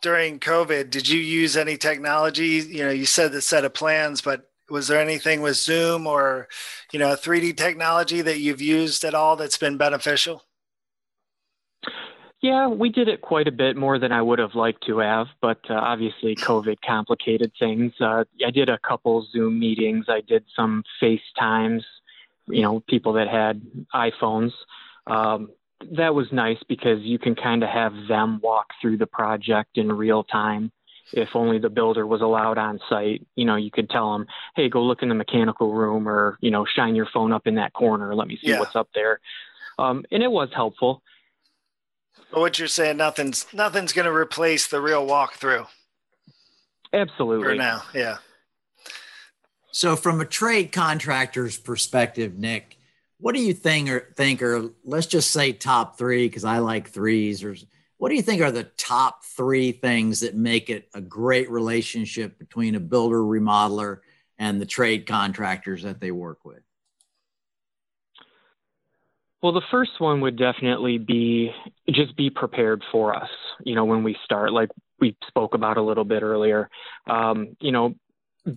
during 0.02 0.40
covid 0.40 0.90
did 0.90 1.08
you 1.08 1.20
use 1.20 1.56
any 1.56 1.78
technology 1.78 2.66
you 2.70 2.84
know 2.84 2.92
you 2.92 3.06
said 3.06 3.32
the 3.32 3.42
set 3.42 3.66
of 3.66 3.74
plans 3.74 4.22
but 4.22 4.52
was 4.72 4.88
there 4.88 5.00
anything 5.00 5.42
with 5.42 5.58
Zoom 5.58 6.08
or, 6.08 6.48
you 6.92 7.00
know, 7.00 7.10
3D 7.10 7.58
technology 7.58 8.22
that 8.22 8.40
you've 8.40 8.62
used 8.62 9.04
at 9.04 9.14
all 9.14 9.36
that's 9.36 9.58
been 9.58 9.78
beneficial? 9.78 10.44
Yeah, 12.42 12.70
we 12.70 12.90
did 12.90 13.08
it 13.08 13.22
quite 13.22 13.48
a 13.48 13.52
bit 13.52 13.78
more 13.78 14.00
than 14.00 14.12
I 14.12 14.22
would 14.22 14.40
have 14.40 14.56
liked 14.56 14.84
to 14.88 14.98
have, 14.98 15.28
but 15.42 15.60
uh, 15.70 15.76
obviously 15.76 16.36
COVID 16.36 16.78
complicated 16.84 17.52
things. 17.60 17.94
Uh, 18.00 18.24
I 18.46 18.50
did 18.50 18.68
a 18.68 18.80
couple 18.80 19.28
Zoom 19.32 19.60
meetings. 19.60 20.06
I 20.10 20.22
did 20.22 20.46
some 20.56 20.84
FaceTimes, 21.00 21.84
you 22.48 22.64
know, 22.64 22.80
people 22.80 23.14
that 23.14 23.28
had 23.28 23.62
iPhones. 23.94 24.54
Um, 25.06 25.52
that 25.92 26.16
was 26.16 26.28
nice 26.32 26.58
because 26.68 27.02
you 27.02 27.20
can 27.20 27.36
kind 27.36 27.64
of 27.64 27.70
have 27.70 27.94
them 28.08 28.40
walk 28.42 28.68
through 28.82 28.98
the 28.98 29.08
project 29.08 29.78
in 29.78 29.92
real 29.92 30.24
time 30.24 30.72
if 31.14 31.30
only 31.36 31.60
the 31.60 31.70
builder 31.70 32.06
was 32.06 32.22
allowed 32.22 32.58
on 32.58 32.80
site, 32.90 33.26
you 33.36 33.46
know, 33.46 33.56
you 33.56 33.72
could 33.72 33.90
tell 33.90 34.14
them, 34.14 34.28
hey, 34.56 34.70
go 34.70 34.82
look 34.82 35.02
in 35.02 35.10
the 35.10 35.16
mechanical 35.16 35.74
room 35.74 36.08
or, 36.08 36.38
you 36.42 36.52
know, 36.52 36.66
shine 36.66 36.96
your 36.96 37.08
phone 37.14 37.32
up 37.34 37.48
in 37.48 37.56
that 37.56 37.74
corner. 37.74 38.16
Let 38.16 38.28
me 38.28 38.38
see 38.42 38.52
yeah. 38.52 38.60
what's 38.60 38.76
up 38.76 38.90
there. 38.96 39.20
Um, 39.78 40.06
and 40.12 40.24
it 40.24 40.32
was 40.32 40.50
helpful. 40.54 41.02
But 42.32 42.40
what 42.40 42.60
you're 42.60 42.68
saying, 42.68 42.98
nothing's 42.98 43.46
nothing's 43.54 43.92
going 43.92 44.06
to 44.06 44.14
replace 44.14 44.68
the 44.68 44.80
real 44.80 45.06
walkthrough. 45.06 45.68
Absolutely. 46.94 47.46
For 47.46 47.56
now, 47.56 47.84
yeah. 47.94 48.18
So, 49.72 49.96
from 49.96 50.22
a 50.22 50.26
trade 50.26 50.72
contractor's 50.72 51.58
perspective, 51.58 52.38
Nick, 52.38 52.78
what 53.22 53.36
do 53.36 53.42
you 53.42 53.54
think 53.54 53.90
or 53.90 54.12
think 54.16 54.42
or 54.42 54.70
let's 54.84 55.08
just 55.08 55.32
say 55.32 55.54
top 55.54 55.98
three 55.98 56.28
because 56.28 56.44
I 56.44 56.58
like 56.58 56.90
threes 56.90 57.44
or 57.44 57.56
what 57.98 58.10
do 58.10 58.16
you 58.16 58.24
think 58.24 58.42
are 58.42 58.52
the 58.52 58.64
top 58.64 59.24
three 59.24 59.72
things 59.72 60.22
that 60.22 60.36
make 60.36 60.72
it 60.72 60.90
a 60.96 61.02
great 61.02 61.50
relationship 61.52 62.40
between 62.40 62.74
a 62.74 62.80
builder 62.80 63.20
remodeler 63.20 64.00
and 64.40 64.60
the 64.60 64.66
trade 64.66 65.06
contractors 65.06 65.84
that 65.84 66.00
they 66.00 66.10
work 66.10 66.44
with? 66.44 66.64
Well, 69.44 69.54
the 69.54 69.62
first 69.70 70.00
one 70.00 70.22
would 70.22 70.38
definitely 70.38 70.98
be 70.98 71.52
just 71.90 72.16
be 72.16 72.32
prepared 72.32 72.84
for 72.92 73.16
us, 73.16 73.30
you 73.64 73.76
know, 73.76 73.86
when 73.86 74.04
we 74.04 74.16
start, 74.26 74.52
like 74.52 74.70
we 75.00 75.16
spoke 75.28 75.54
about 75.54 75.78
a 75.78 75.82
little 75.82 76.04
bit 76.04 76.24
earlier. 76.24 76.70
Um, 77.08 77.56
you 77.60 77.72
know, 77.72 77.96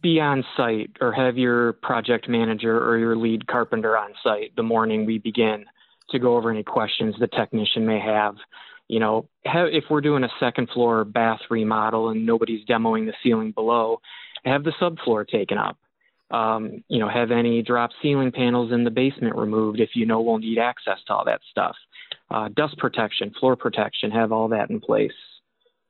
be 0.01 0.20
on 0.20 0.44
site 0.57 0.90
or 1.01 1.12
have 1.12 1.37
your 1.37 1.75
project 1.75 2.29
manager 2.29 2.79
or 2.79 2.99
your 2.99 3.16
lead 3.16 3.47
carpenter 3.47 3.97
on 3.97 4.12
site 4.23 4.55
the 4.57 4.62
morning 4.62 5.05
we 5.05 5.18
begin 5.18 5.64
to 6.11 6.18
go 6.18 6.37
over 6.37 6.51
any 6.51 6.62
questions 6.62 7.14
the 7.20 7.27
technician 7.27 7.85
may 7.85 8.01
have 8.01 8.35
you 8.88 9.01
know, 9.01 9.29
have, 9.44 9.68
if 9.73 9.85
we're 9.90 10.01
doing 10.01 10.25
a 10.25 10.29
second 10.38 10.68
floor 10.70 11.05
bath 11.05 11.40
remodel 11.51 12.11
and 12.11 12.27
nobody's 12.27 12.64
demoing 12.66 13.07
the 13.07 13.14
ceiling 13.23 13.53
below, 13.53 14.01
have 14.44 14.64
the 14.64 14.73
subfloor 14.81 15.27
taken 15.27 15.59
up. 15.59 15.79
Um, 16.31 16.83
you 16.88 16.99
know, 16.99 17.09
have 17.09 17.31
any 17.31 17.62
drop 17.62 17.90
ceiling 18.03 18.33
panels 18.33 18.73
in 18.73 18.83
the 18.83 18.90
basement 18.90 19.37
removed 19.37 19.79
if 19.79 19.90
you 19.94 20.05
know 20.07 20.20
we'll 20.20 20.38
need 20.38 20.59
access 20.59 20.99
to 21.07 21.14
all 21.14 21.25
that 21.27 21.40
stuff. 21.51 21.77
Uh, 22.31 22.49
dust 22.49 22.77
protection, 22.79 23.33
floor 23.38 23.57
protection, 23.57 24.11
have 24.11 24.33
all 24.33 24.49
that 24.49 24.70
in 24.70 24.81
place. 24.81 25.12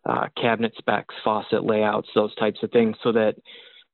Uh, 0.04 0.26
cabinet 0.40 0.72
specs, 0.76 1.14
faucet 1.24 1.64
layouts, 1.64 2.08
those 2.14 2.34
types 2.34 2.58
of 2.62 2.70
things, 2.72 2.94
so 3.02 3.12
that 3.12 3.36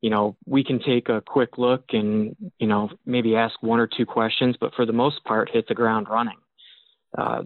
you 0.00 0.10
know 0.10 0.36
we 0.46 0.64
can 0.64 0.80
take 0.80 1.08
a 1.08 1.20
quick 1.20 1.58
look 1.58 1.84
and 1.92 2.36
you 2.58 2.66
know 2.66 2.90
maybe 3.06 3.36
ask 3.36 3.62
one 3.62 3.80
or 3.80 3.86
two 3.86 4.06
questions, 4.06 4.56
but 4.60 4.74
for 4.74 4.86
the 4.86 4.92
most 4.92 5.22
part, 5.24 5.50
hit 5.50 5.68
the 5.68 5.74
ground 5.74 6.08
running. 6.08 6.38
Uh, 7.16 7.42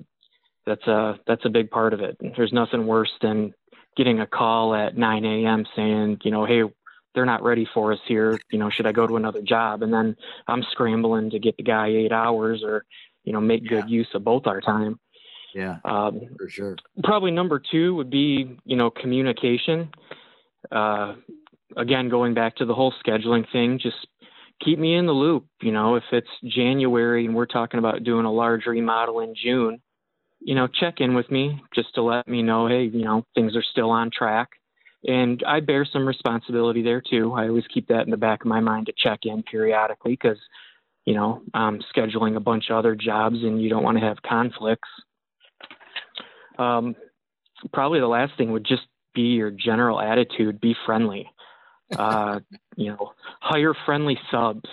that's 0.67 0.87
a 0.87 1.19
that's 1.27 1.45
a 1.45 1.51
big 1.51 1.71
part 1.71 1.93
of 1.93 2.01
it. 2.01 2.17
There's 2.37 2.53
nothing 2.53 2.87
worse 2.87 3.13
than 3.21 3.55
getting 3.97 4.21
a 4.21 4.27
call 4.27 4.75
at 4.75 4.97
9 4.97 5.25
a.m. 5.25 5.65
saying, 5.77 6.19
you 6.25 6.31
know, 6.31 6.45
hey, 6.45 6.63
they're 7.15 7.27
not 7.27 7.43
ready 7.43 7.67
for 7.73 7.93
us 7.93 8.01
here. 8.07 8.39
You 8.51 8.59
know, 8.59 8.71
should 8.71 8.87
I 8.87 8.93
go 8.93 9.07
to 9.07 9.17
another 9.17 9.43
job? 9.43 9.83
And 9.83 9.93
then 9.93 10.17
I'm 10.49 10.65
scrambling 10.73 11.31
to 11.31 11.39
get 11.39 11.57
the 11.57 11.63
guy 11.63 11.89
eight 11.89 12.13
hours 12.13 12.63
or, 12.65 12.85
you 13.23 13.33
know, 13.33 13.41
make 13.41 13.69
good 13.69 13.85
yeah. 13.89 13.99
use 13.99 14.09
of 14.15 14.25
both 14.25 14.47
our 14.47 14.61
time. 14.61 14.99
Yeah, 15.55 15.77
um, 15.85 16.21
for 16.37 16.49
sure. 16.49 16.77
Probably 17.05 17.31
number 17.31 17.63
two 17.71 17.95
would 17.95 18.11
be, 18.11 18.59
you 18.65 18.77
know, 18.77 18.91
communication. 18.91 19.91
Uh, 20.73 21.15
again, 21.77 22.09
going 22.09 22.35
back 22.35 22.57
to 22.57 22.65
the 22.65 22.75
whole 22.75 22.93
scheduling 23.05 23.51
thing, 23.53 23.79
just 23.81 23.97
keep 24.63 24.79
me 24.79 24.97
in 24.97 25.07
the 25.07 25.13
loop. 25.13 25.47
You 25.61 25.73
know, 25.73 25.97
if 25.97 26.05
it's 26.13 26.29
January 26.45 27.27
and 27.27 27.35
we're 27.35 27.47
talking 27.47 27.79
about 27.79 28.05
doing 28.05 28.27
a 28.27 28.33
large 28.33 28.67
remodel 28.67 29.21
in 29.21 29.35
June, 29.35 29.81
you 30.41 30.55
know, 30.55 30.67
check 30.67 30.95
in 30.99 31.15
with 31.15 31.31
me 31.31 31.63
just 31.75 31.95
to 31.95 32.03
let 32.03 32.29
me 32.29 32.43
know, 32.43 32.67
hey, 32.69 32.85
you 32.85 33.05
know, 33.05 33.25
things 33.35 33.57
are 33.57 33.63
still 33.63 33.91
on 33.91 34.11
track. 34.11 34.49
And 35.07 35.43
I 35.47 35.61
bear 35.61 35.87
some 35.91 36.07
responsibility 36.07 36.83
there 36.83 37.03
too. 37.03 37.33
I 37.33 37.49
always 37.49 37.67
keep 37.73 37.89
that 37.89 38.03
in 38.03 38.11
the 38.11 38.17
back 38.17 38.41
of 38.41 38.47
my 38.47 38.61
mind 38.61 38.87
to 38.87 38.93
check 38.97 39.21
in 39.25 39.43
periodically 39.43 40.13
because, 40.13 40.39
you 41.05 41.15
know, 41.15 41.43
I'm 41.53 41.81
scheduling 41.95 42.37
a 42.37 42.41
bunch 42.41 42.71
of 42.71 42.77
other 42.77 42.95
jobs 42.95 43.37
and 43.43 43.63
you 43.63 43.69
don't 43.69 43.83
want 43.83 43.99
to 43.99 44.05
have 44.05 44.23
conflicts. 44.23 44.89
Um, 46.59 46.95
probably 47.73 48.01
the 48.01 48.07
last 48.07 48.33
thing 48.39 48.53
would 48.53 48.65
just 48.65 48.83
be 49.15 49.23
your 49.23 49.51
general 49.51 50.01
attitude 50.01 50.61
be 50.61 50.75
friendly. 50.87 51.31
Uh, 51.97 52.41
you 52.77 52.91
know, 52.91 53.13
hire 53.41 53.75
friendly 53.85 54.19
subs. 54.31 54.69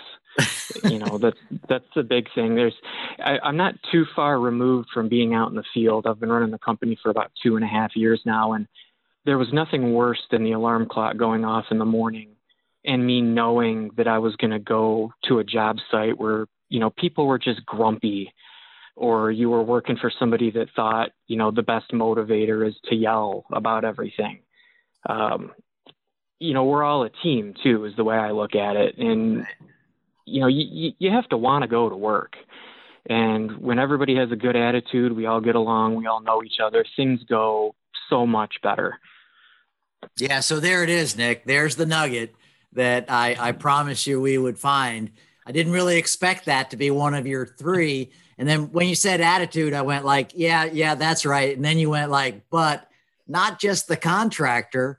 You 0.84 0.98
know 0.98 1.18
that's 1.18 1.36
that's 1.68 1.84
the 1.94 2.02
big 2.02 2.26
thing. 2.34 2.54
There's 2.54 2.74
I, 3.18 3.38
i'm 3.42 3.58
not 3.58 3.74
too 3.92 4.06
far 4.16 4.40
removed 4.40 4.88
from 4.94 5.10
being 5.10 5.34
out 5.34 5.50
in 5.50 5.56
the 5.56 5.64
field. 5.74 6.06
I've 6.06 6.18
been 6.18 6.32
running 6.32 6.50
the 6.50 6.58
company 6.58 6.98
for 7.02 7.10
about 7.10 7.30
two 7.42 7.56
and 7.56 7.64
a 7.64 7.68
half 7.68 7.94
years 7.94 8.22
now 8.24 8.54
and 8.54 8.66
there 9.24 9.38
was 9.38 9.52
nothing 9.52 9.92
worse 9.92 10.20
than 10.30 10.42
the 10.42 10.52
alarm 10.52 10.86
clock 10.88 11.16
going 11.16 11.44
off 11.44 11.66
in 11.70 11.78
the 11.78 11.84
morning 11.84 12.30
and 12.84 13.06
me 13.06 13.20
knowing 13.20 13.90
that 13.96 14.08
i 14.08 14.18
was 14.18 14.34
going 14.36 14.50
to 14.50 14.58
go 14.58 15.12
to 15.24 15.38
a 15.38 15.44
job 15.44 15.76
site 15.90 16.18
where 16.18 16.46
you 16.68 16.80
know 16.80 16.90
people 16.90 17.26
were 17.26 17.38
just 17.38 17.64
grumpy 17.66 18.32
or 18.96 19.30
you 19.30 19.48
were 19.48 19.62
working 19.62 19.96
for 19.96 20.12
somebody 20.18 20.50
that 20.50 20.68
thought 20.74 21.10
you 21.26 21.36
know 21.36 21.50
the 21.50 21.62
best 21.62 21.90
motivator 21.92 22.66
is 22.66 22.74
to 22.88 22.94
yell 22.94 23.44
about 23.52 23.84
everything. 23.84 24.40
Um, 25.08 25.52
you 26.42 26.54
know 26.54 26.64
we're 26.64 26.82
all 26.82 27.04
a 27.04 27.10
team 27.22 27.54
too 27.62 27.84
is 27.84 27.94
the 27.96 28.04
way 28.04 28.16
i 28.16 28.30
look 28.30 28.54
at 28.54 28.76
it 28.76 28.98
and 28.98 29.46
you 30.24 30.40
know, 30.40 30.46
you, 30.46 30.92
you 30.98 31.10
have 31.10 31.28
to 31.28 31.36
want 31.36 31.62
to 31.62 31.68
go 31.68 31.88
to 31.88 31.96
work. 31.96 32.36
And 33.08 33.58
when 33.58 33.78
everybody 33.78 34.16
has 34.16 34.30
a 34.30 34.36
good 34.36 34.56
attitude, 34.56 35.12
we 35.12 35.26
all 35.26 35.40
get 35.40 35.56
along, 35.56 35.96
we 35.96 36.06
all 36.06 36.20
know 36.20 36.42
each 36.42 36.60
other, 36.62 36.84
things 36.96 37.20
go 37.28 37.74
so 38.08 38.26
much 38.26 38.54
better. 38.62 38.98
Yeah, 40.16 40.40
so 40.40 40.60
there 40.60 40.82
it 40.82 40.90
is, 40.90 41.16
Nick. 41.16 41.44
There's 41.44 41.76
the 41.76 41.86
nugget 41.86 42.34
that 42.72 43.06
I, 43.08 43.36
I 43.38 43.52
promised 43.52 44.06
you 44.06 44.20
we 44.20 44.38
would 44.38 44.58
find. 44.58 45.10
I 45.46 45.52
didn't 45.52 45.72
really 45.72 45.98
expect 45.98 46.46
that 46.46 46.70
to 46.70 46.76
be 46.76 46.90
one 46.90 47.14
of 47.14 47.26
your 47.26 47.46
three. 47.46 48.10
And 48.38 48.48
then 48.48 48.72
when 48.72 48.88
you 48.88 48.94
said 48.94 49.20
attitude, 49.20 49.74
I 49.74 49.82
went 49.82 50.04
like, 50.04 50.32
yeah, 50.34 50.64
yeah, 50.64 50.94
that's 50.94 51.26
right. 51.26 51.54
And 51.54 51.64
then 51.64 51.78
you 51.78 51.90
went 51.90 52.10
like, 52.10 52.48
but 52.50 52.88
not 53.26 53.60
just 53.60 53.88
the 53.88 53.96
contractor, 53.96 54.98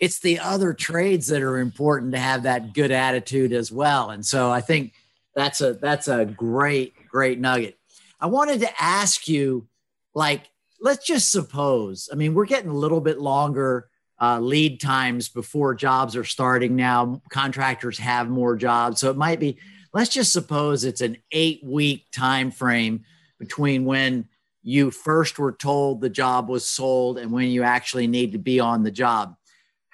it's 0.00 0.20
the 0.20 0.38
other 0.38 0.72
trades 0.72 1.26
that 1.28 1.42
are 1.42 1.58
important 1.58 2.12
to 2.12 2.18
have 2.18 2.44
that 2.44 2.72
good 2.72 2.90
attitude 2.90 3.52
as 3.52 3.72
well. 3.72 4.10
And 4.10 4.24
so 4.24 4.50
I 4.50 4.60
think 4.60 4.92
that's 5.34 5.60
a 5.60 5.74
that's 5.74 6.08
a 6.08 6.24
great 6.24 6.94
great 7.08 7.38
nugget. 7.38 7.78
I 8.20 8.26
wanted 8.26 8.60
to 8.60 8.82
ask 8.82 9.28
you 9.28 9.66
like 10.14 10.50
let's 10.80 11.04
just 11.04 11.30
suppose, 11.30 12.08
I 12.12 12.14
mean, 12.14 12.34
we're 12.34 12.46
getting 12.46 12.70
a 12.70 12.76
little 12.76 13.00
bit 13.00 13.18
longer 13.18 13.88
uh, 14.20 14.40
lead 14.40 14.80
times 14.80 15.28
before 15.28 15.74
jobs 15.74 16.16
are 16.16 16.24
starting 16.24 16.76
now. 16.76 17.20
Contractors 17.30 17.98
have 17.98 18.28
more 18.28 18.56
jobs, 18.56 19.00
so 19.00 19.10
it 19.10 19.16
might 19.16 19.40
be. 19.40 19.58
Let's 19.92 20.10
just 20.10 20.32
suppose 20.32 20.84
it's 20.84 21.00
an 21.00 21.16
eight 21.32 21.64
week 21.64 22.06
time 22.12 22.50
frame 22.50 23.04
between 23.38 23.84
when 23.84 24.28
you 24.62 24.90
first 24.90 25.38
were 25.38 25.52
told 25.52 26.00
the 26.00 26.10
job 26.10 26.48
was 26.48 26.66
sold 26.66 27.18
and 27.18 27.32
when 27.32 27.48
you 27.48 27.62
actually 27.62 28.06
need 28.06 28.32
to 28.32 28.38
be 28.38 28.60
on 28.60 28.82
the 28.82 28.90
job. 28.90 29.34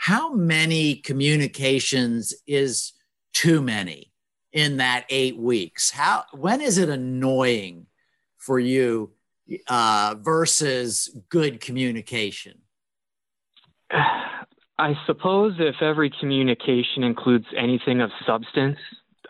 How 0.05 0.35
many 0.35 0.97
communications 0.97 2.35
is 2.47 2.93
too 3.33 3.63
many 3.63 4.13
in 4.53 4.77
that 4.77 5.07
eight 5.09 5.39
weeks? 5.39 5.91
How 5.91 6.25
when 6.35 6.61
is 6.61 6.77
it 6.77 6.91
annoying 6.91 7.87
for 8.37 8.59
you 8.59 9.13
uh, 9.67 10.17
versus 10.21 11.09
good 11.31 11.59
communication? 11.59 12.59
I 13.91 14.93
suppose 15.07 15.55
if 15.59 15.81
every 15.81 16.13
communication 16.21 17.03
includes 17.03 17.47
anything 17.57 18.03
of 18.03 18.11
substance, 18.27 18.77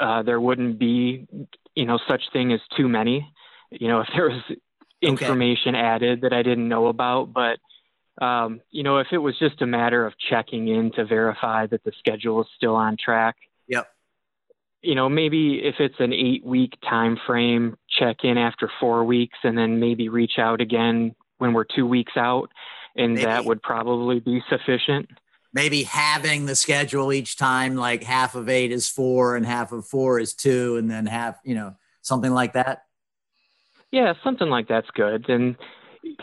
uh, 0.00 0.24
there 0.24 0.40
wouldn't 0.40 0.80
be, 0.80 1.28
you 1.76 1.84
know, 1.84 2.00
such 2.08 2.22
thing 2.32 2.52
as 2.52 2.58
too 2.76 2.88
many. 2.88 3.32
You 3.70 3.87
know, 3.87 4.00
if 4.00 4.08
there 4.12 4.28
was 4.28 4.42
information 5.00 5.76
okay. 5.76 5.84
added 5.84 6.22
that 6.22 6.32
I 6.32 6.42
didn't 6.42 6.68
know 6.68 6.88
about, 6.88 7.32
but 7.32 7.60
um, 8.20 8.61
you 8.70 8.83
know, 8.83 8.98
if 8.98 9.09
it 9.12 9.18
was 9.18 9.38
just 9.38 9.62
a 9.62 9.66
matter 9.66 10.07
of 10.07 10.14
checking 10.31 10.68
in 10.68 10.92
to 10.92 11.05
verify 11.05 11.66
that 11.66 11.85
the 11.85 11.92
schedule 11.98 12.42
is 12.42 12.48
still 12.57 12.77
on 12.77 12.96
track. 13.03 13.37
Yep. 13.68 13.88
You 14.83 14.94
know, 14.94 15.09
maybe 15.09 15.61
if 15.64 15.77
it's 15.79 15.98
an 15.98 16.12
eight 16.12 16.44
week 16.44 16.74
time 16.88 17.18
frame, 17.27 17.77
check 17.88 18.18
in 18.22 18.38
after 18.38 18.70
four 18.81 19.05
weeks 19.05 19.38
and 19.42 19.57
then 19.57 19.81
maybe 19.81 20.09
reach 20.09 20.38
out 20.38 20.61
again 20.61 21.14
when 21.38 21.55
we're 21.55 21.64
two 21.64 21.87
weeks 21.87 22.12
out. 22.16 22.50
And 22.96 23.14
maybe. 23.14 23.24
that 23.24 23.44
would 23.44 23.62
probably 23.62 24.20
be 24.20 24.42
sufficient 24.48 25.09
maybe 25.55 25.85
having 25.85 26.46
the 26.46 26.57
schedule 26.57 27.12
each 27.12 27.37
time, 27.37 27.77
like 27.77 28.03
half 28.03 28.35
of 28.35 28.48
eight 28.48 28.72
is 28.72 28.88
four 28.88 29.37
and 29.37 29.46
half 29.46 29.72
of 29.72 29.87
four 29.87 30.18
is 30.18 30.35
two, 30.35 30.77
and 30.77 30.90
then 30.90 31.07
half, 31.07 31.38
you 31.44 31.55
know, 31.55 31.77
something 32.03 32.33
like 32.33 32.53
that? 32.55 32.83
Yeah, 33.92 34.14
something 34.24 34.48
like 34.48 34.66
that's 34.68 34.90
good. 34.90 35.29
And, 35.31 35.57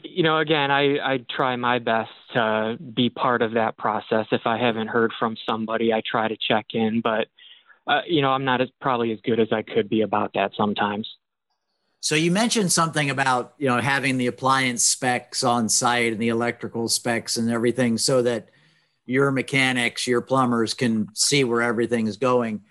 you 0.04 0.24
know, 0.24 0.38
again, 0.38 0.72
I, 0.72 1.00
I 1.00 1.26
try 1.30 1.56
my 1.56 1.80
best 1.80 2.12
to 2.34 2.78
be 2.94 3.10
part 3.10 3.42
of 3.42 3.54
that 3.54 3.78
process. 3.78 4.28
If 4.32 4.42
I 4.46 4.58
haven't 4.58 4.88
heard 4.88 5.12
from 5.18 5.36
somebody, 5.50 5.94
I 5.94 6.02
try 6.10 6.28
to 6.28 6.38
check 6.38 6.68
in, 6.74 7.02
but, 7.02 7.28
uh, 7.88 8.02
you 8.08 8.22
know, 8.22 8.30
I'm 8.30 8.46
not 8.46 8.62
as 8.62 8.70
probably 8.80 9.12
as 9.12 9.20
good 9.24 9.40
as 9.40 9.52
I 9.52 9.62
could 9.64 9.90
be 9.90 10.02
about 10.02 10.34
that 10.36 10.52
sometimes. 10.56 11.08
So 12.00 12.16
you 12.16 12.32
mentioned 12.32 12.72
something 12.72 13.10
about, 13.10 13.54
you 13.60 13.68
know, 13.68 13.80
having 13.80 14.18
the 14.18 14.28
appliance 14.28 14.84
specs 14.84 15.44
on 15.44 15.70
site 15.70 16.14
and 16.14 16.22
the 16.22 16.30
electrical 16.30 16.88
specs 16.88 17.38
and 17.38 17.52
everything 17.52 17.98
so 17.98 18.24
that 18.24 18.50
your 19.06 19.32
mechanics, 19.32 20.08
your 20.08 20.22
plumbers 20.22 20.74
can 20.74 21.08
see 21.14 21.44
where 21.44 21.62
everything 21.62 22.08
is 22.08 22.18
going. 22.18 22.62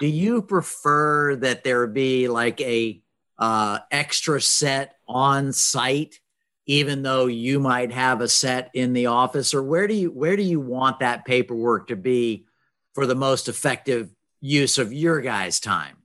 Do 0.00 0.06
you 0.06 0.42
prefer 0.42 1.36
that 1.36 1.64
there 1.64 1.86
be 1.86 2.28
like 2.28 2.60
a 2.60 3.00
uh, 3.38 3.78
extra 3.90 4.40
set 4.40 4.96
on 5.08 5.52
site, 5.52 6.20
even 6.66 7.02
though 7.02 7.26
you 7.26 7.60
might 7.60 7.92
have 7.92 8.20
a 8.20 8.28
set 8.28 8.70
in 8.74 8.92
the 8.92 9.06
office, 9.06 9.54
or 9.54 9.62
where 9.62 9.86
do 9.86 9.94
you 9.94 10.10
where 10.10 10.36
do 10.36 10.42
you 10.42 10.60
want 10.60 11.00
that 11.00 11.24
paperwork 11.24 11.88
to 11.88 11.96
be 11.96 12.46
for 12.94 13.06
the 13.06 13.14
most 13.14 13.48
effective 13.48 14.10
use 14.40 14.78
of 14.78 14.92
your 14.92 15.20
guys' 15.20 15.60
time? 15.60 15.98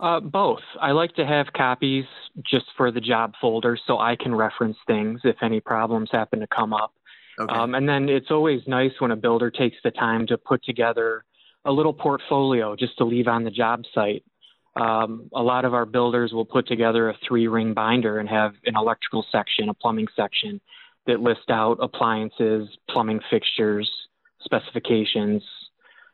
Uh, 0.00 0.18
both. 0.18 0.62
I 0.80 0.92
like 0.92 1.14
to 1.16 1.26
have 1.26 1.52
copies 1.54 2.06
just 2.50 2.64
for 2.76 2.90
the 2.90 3.02
job 3.02 3.34
folder 3.40 3.78
so 3.86 3.98
I 3.98 4.16
can 4.16 4.34
reference 4.34 4.78
things 4.86 5.20
if 5.24 5.36
any 5.42 5.60
problems 5.60 6.08
happen 6.10 6.40
to 6.40 6.46
come 6.46 6.72
up. 6.72 6.94
Okay. 7.38 7.54
Um, 7.54 7.74
and 7.74 7.88
then 7.88 8.08
it's 8.08 8.30
always 8.30 8.62
nice 8.66 8.92
when 8.98 9.10
a 9.10 9.16
builder 9.16 9.50
takes 9.50 9.76
the 9.84 9.90
time 9.90 10.26
to 10.28 10.38
put 10.38 10.64
together 10.64 11.24
a 11.66 11.72
little 11.72 11.92
portfolio 11.92 12.76
just 12.76 12.96
to 12.98 13.04
leave 13.04 13.28
on 13.28 13.44
the 13.44 13.50
job 13.50 13.84
site. 13.94 14.24
Um, 14.80 15.28
a 15.34 15.42
lot 15.42 15.64
of 15.64 15.74
our 15.74 15.86
builders 15.86 16.32
will 16.32 16.44
put 16.44 16.66
together 16.66 17.08
a 17.10 17.18
three 17.26 17.48
ring 17.48 17.74
binder 17.74 18.18
and 18.18 18.28
have 18.28 18.54
an 18.64 18.76
electrical 18.76 19.24
section, 19.30 19.68
a 19.68 19.74
plumbing 19.74 20.08
section 20.16 20.60
that 21.06 21.20
list 21.20 21.50
out 21.50 21.78
appliances, 21.80 22.68
plumbing 22.88 23.20
fixtures, 23.30 23.90
specifications. 24.42 25.42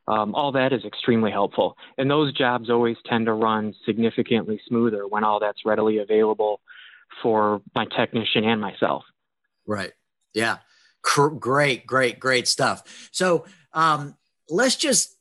Um, 0.09 0.35
all 0.35 0.53
that 0.53 0.73
is 0.73 0.85
extremely 0.85 1.31
helpful. 1.31 1.77
And 1.99 2.11
those 2.11 2.33
jobs 2.33 2.71
always 2.71 2.97
tend 3.07 3.27
to 3.27 3.33
run 3.33 3.75
significantly 3.85 4.61
smoother 4.67 5.07
when 5.07 5.25
all 5.25 5.41
that's 5.41 5.65
readily 5.65 5.99
available 5.99 6.61
for 7.23 7.61
my 7.75 7.87
technician 7.87 8.45
and 8.45 8.61
myself. 8.61 9.05
Right. 9.67 9.93
Yeah 10.33 10.59
great, 11.39 11.87
great, 11.87 12.19
great 12.19 12.49
stuff. 12.49 13.09
So 13.13 13.47
um, 13.73 14.17
let's 14.49 14.77
just 14.77 15.16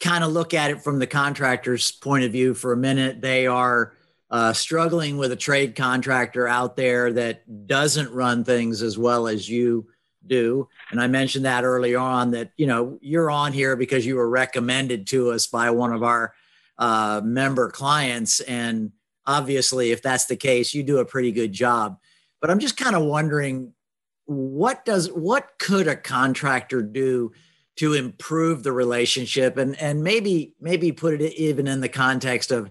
kind 0.00 0.24
of 0.24 0.32
look 0.32 0.54
at 0.54 0.70
it 0.70 0.82
from 0.82 0.98
the 0.98 1.06
contractor's 1.06 1.92
point 1.92 2.24
of 2.24 2.32
view 2.32 2.54
for 2.54 2.72
a 2.72 2.76
minute. 2.76 3.20
They 3.20 3.46
are 3.46 3.92
uh, 4.30 4.52
struggling 4.52 5.18
with 5.18 5.32
a 5.32 5.36
trade 5.36 5.76
contractor 5.76 6.48
out 6.48 6.76
there 6.76 7.12
that 7.12 7.66
doesn't 7.66 8.12
run 8.12 8.44
things 8.44 8.82
as 8.82 8.96
well 8.96 9.28
as 9.28 9.48
you 9.48 9.88
do. 10.26 10.68
And 10.90 11.00
I 11.00 11.06
mentioned 11.06 11.44
that 11.44 11.64
earlier 11.64 11.98
on 11.98 12.30
that, 12.32 12.52
you 12.56 12.66
know, 12.66 12.98
you're 13.00 13.30
on 13.30 13.52
here 13.52 13.76
because 13.76 14.06
you 14.06 14.16
were 14.16 14.28
recommended 14.28 15.06
to 15.08 15.30
us 15.32 15.46
by 15.46 15.70
one 15.70 15.92
of 15.92 16.02
our 16.02 16.34
uh, 16.78 17.20
member 17.24 17.70
clients. 17.70 18.40
And 18.40 18.92
obviously, 19.26 19.90
if 19.90 20.02
that's 20.02 20.26
the 20.26 20.36
case, 20.36 20.72
you 20.74 20.82
do 20.82 20.98
a 20.98 21.04
pretty 21.04 21.32
good 21.32 21.52
job. 21.52 21.98
But 22.40 22.50
I'm 22.50 22.58
just 22.58 22.76
kind 22.76 22.96
of 22.96 23.02
wondering 23.02 23.74
what 24.26 24.84
does 24.84 25.10
what 25.10 25.58
could 25.58 25.88
a 25.88 25.96
contractor 25.96 26.82
do 26.82 27.32
to 27.80 27.94
improve 27.94 28.62
the 28.62 28.72
relationship 28.72 29.56
and 29.56 29.74
and 29.80 30.04
maybe 30.04 30.52
maybe 30.60 30.92
put 30.92 31.18
it 31.18 31.32
even 31.40 31.66
in 31.66 31.80
the 31.80 31.88
context 31.88 32.50
of 32.50 32.70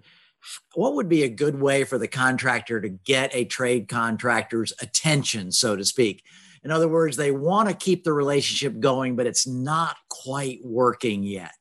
what 0.76 0.94
would 0.94 1.10
be 1.10 1.24
a 1.24 1.30
good 1.30 1.60
way 1.60 1.84
for 1.84 1.98
the 1.98 2.08
contractor 2.08 2.80
to 2.80 2.90
get 2.90 3.34
a 3.34 3.44
trade 3.46 3.88
contractor's 3.88 4.72
attention 4.84 5.52
so 5.52 5.76
to 5.76 5.84
speak. 5.84 6.24
In 6.64 6.70
other 6.70 6.88
words 6.88 7.18
they 7.18 7.32
want 7.32 7.70
to 7.70 7.74
keep 7.74 8.04
the 8.04 8.14
relationship 8.14 8.80
going 8.80 9.16
but 9.16 9.26
it's 9.26 9.48
not 9.48 9.98
quite 10.12 10.60
working 10.64 11.24
yet. 11.24 11.56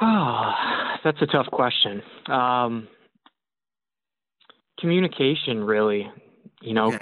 Oh 0.00 0.52
that's 1.02 1.20
a 1.20 1.26
tough 1.26 1.48
question. 1.50 2.04
Um, 2.28 2.86
communication 4.78 5.64
really 5.64 6.08
you 6.62 6.72
know, 6.72 6.86
okay. 6.86 6.98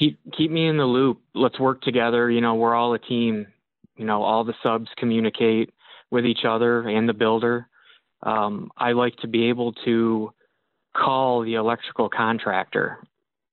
Keep 0.00 0.18
keep 0.36 0.50
me 0.50 0.66
in 0.66 0.78
the 0.78 0.84
loop. 0.84 1.20
Let's 1.34 1.60
work 1.60 1.82
together. 1.82 2.28
You 2.30 2.40
know, 2.40 2.54
we're 2.54 2.74
all 2.74 2.94
a 2.94 2.98
team. 2.98 3.46
You 3.96 4.06
know, 4.06 4.22
all 4.22 4.44
the 4.44 4.54
subs 4.62 4.88
communicate 4.96 5.72
with 6.10 6.24
each 6.24 6.44
other 6.48 6.88
and 6.88 7.08
the 7.08 7.12
builder. 7.12 7.68
Um, 8.22 8.70
I 8.76 8.92
like 8.92 9.16
to 9.18 9.28
be 9.28 9.48
able 9.48 9.74
to 9.84 10.32
call 10.96 11.42
the 11.42 11.54
electrical 11.54 12.08
contractor, 12.08 12.98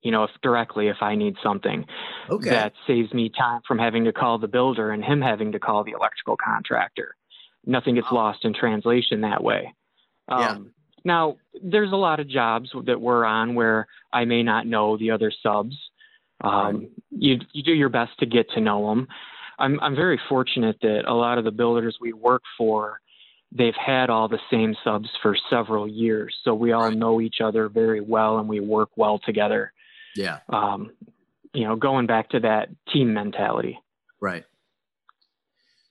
you 0.01 0.11
know, 0.11 0.23
if 0.23 0.31
directly 0.41 0.87
if 0.87 0.97
I 1.01 1.15
need 1.15 1.35
something. 1.43 1.85
Okay. 2.29 2.49
That 2.49 2.73
saves 2.87 3.13
me 3.13 3.29
time 3.29 3.61
from 3.67 3.77
having 3.77 4.05
to 4.05 4.13
call 4.13 4.39
the 4.39 4.47
builder 4.47 4.91
and 4.91 5.03
him 5.03 5.21
having 5.21 5.51
to 5.51 5.59
call 5.59 5.83
the 5.83 5.91
electrical 5.91 6.37
contractor. 6.37 7.15
Nothing 7.65 7.95
gets 7.95 8.11
lost 8.11 8.45
in 8.45 8.53
translation 8.53 9.21
that 9.21 9.43
way. 9.43 9.73
Um, 10.29 10.39
yeah. 10.39 10.57
Now, 11.03 11.37
there's 11.61 11.91
a 11.91 11.97
lot 11.97 12.19
of 12.19 12.27
jobs 12.27 12.71
that 12.85 12.99
we're 12.99 13.25
on 13.25 13.55
where 13.55 13.87
I 14.11 14.25
may 14.25 14.43
not 14.43 14.65
know 14.65 14.97
the 14.97 15.11
other 15.11 15.31
subs. 15.43 15.75
Um, 16.41 16.89
you, 17.11 17.39
you 17.51 17.63
do 17.63 17.73
your 17.73 17.89
best 17.89 18.17
to 18.19 18.25
get 18.25 18.49
to 18.51 18.61
know 18.61 18.89
them. 18.89 19.07
I'm, 19.59 19.79
I'm 19.79 19.95
very 19.95 20.19
fortunate 20.29 20.77
that 20.81 21.05
a 21.07 21.13
lot 21.13 21.37
of 21.37 21.43
the 21.43 21.51
builders 21.51 21.97
we 21.99 22.13
work 22.13 22.43
for, 22.57 22.99
they've 23.51 23.73
had 23.73 24.09
all 24.09 24.27
the 24.27 24.39
same 24.51 24.75
subs 24.83 25.09
for 25.21 25.35
several 25.49 25.87
years. 25.87 26.35
So 26.43 26.53
we 26.53 26.73
all 26.73 26.91
know 26.91 27.21
each 27.21 27.41
other 27.41 27.69
very 27.69 28.01
well 28.01 28.37
and 28.37 28.47
we 28.47 28.59
work 28.59 28.89
well 28.95 29.19
together. 29.19 29.73
Yeah. 30.15 30.39
Um, 30.49 30.91
you 31.53 31.63
know, 31.63 31.75
going 31.75 32.05
back 32.05 32.29
to 32.29 32.39
that 32.41 32.69
team 32.93 33.13
mentality. 33.13 33.79
Right. 34.19 34.45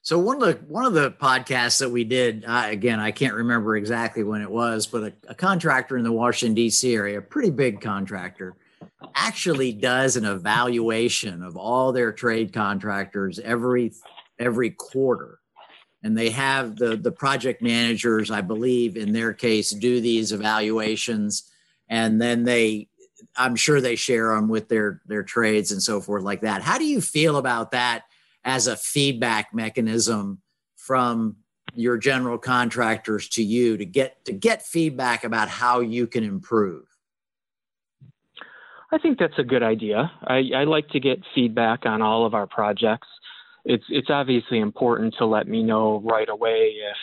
So 0.01 0.17
one 0.17 0.41
of 0.41 0.47
the 0.47 0.53
one 0.67 0.85
of 0.85 0.93
the 0.93 1.11
podcasts 1.11 1.79
that 1.79 1.89
we 1.89 2.05
did, 2.05 2.45
uh, 2.47 2.67
again, 2.67 3.01
I 3.01 3.11
can't 3.11 3.33
remember 3.33 3.75
exactly 3.75 4.23
when 4.23 4.41
it 4.41 4.49
was, 4.49 4.87
but 4.87 5.03
a, 5.03 5.13
a 5.27 5.35
contractor 5.35 5.97
in 5.97 6.05
the 6.05 6.13
Washington 6.13 6.55
D.C. 6.55 6.93
area, 6.95 7.17
a 7.17 7.21
pretty 7.21 7.49
big 7.49 7.81
contractor, 7.81 8.55
actually 9.15 9.73
does 9.73 10.15
an 10.15 10.25
evaluation 10.25 11.43
of 11.43 11.57
all 11.57 11.91
their 11.91 12.11
trade 12.11 12.53
contractors 12.53 13.39
every 13.39 13.93
every 14.39 14.71
quarter, 14.71 15.39
and 16.03 16.17
they 16.17 16.29
have 16.29 16.75
the 16.75 16.95
the 16.97 17.11
project 17.11 17.61
managers, 17.61 18.31
I 18.31 18.41
believe, 18.41 18.97
in 18.97 19.13
their 19.13 19.33
case, 19.33 19.71
do 19.71 20.01
these 20.01 20.31
evaluations, 20.31 21.51
and 21.89 22.21
then 22.21 22.43
they 22.43 22.89
I'm 23.35 23.55
sure 23.55 23.81
they 23.81 23.95
share 23.95 24.35
them 24.35 24.47
with 24.47 24.69
their 24.69 25.01
their 25.05 25.23
trades 25.23 25.71
and 25.71 25.81
so 25.81 26.01
forth 26.01 26.23
like 26.23 26.41
that. 26.41 26.61
How 26.61 26.77
do 26.77 26.85
you 26.85 27.01
feel 27.01 27.37
about 27.37 27.71
that 27.71 28.03
as 28.43 28.67
a 28.67 28.77
feedback 28.77 29.53
mechanism 29.53 30.41
from 30.75 31.37
your 31.75 31.97
general 31.97 32.37
contractors 32.37 33.27
to 33.29 33.43
you 33.43 33.77
to 33.77 33.85
get 33.85 34.23
to 34.25 34.33
get 34.33 34.63
feedback 34.63 35.23
about 35.23 35.49
how 35.49 35.81
you 35.81 36.07
can 36.07 36.23
improve? 36.23 36.86
I 38.91 38.97
think 38.97 39.19
that's 39.19 39.37
a 39.37 39.43
good 39.43 39.63
idea. 39.63 40.11
I, 40.23 40.51
I 40.55 40.63
like 40.63 40.89
to 40.89 40.99
get 40.99 41.19
feedback 41.35 41.85
on 41.85 42.01
all 42.01 42.25
of 42.25 42.33
our 42.33 42.47
projects. 42.47 43.07
It's 43.65 43.83
it's 43.89 44.09
obviously 44.09 44.59
important 44.59 45.15
to 45.17 45.25
let 45.25 45.47
me 45.47 45.61
know 45.61 46.01
right 46.05 46.29
away 46.29 46.73
if 46.89 46.97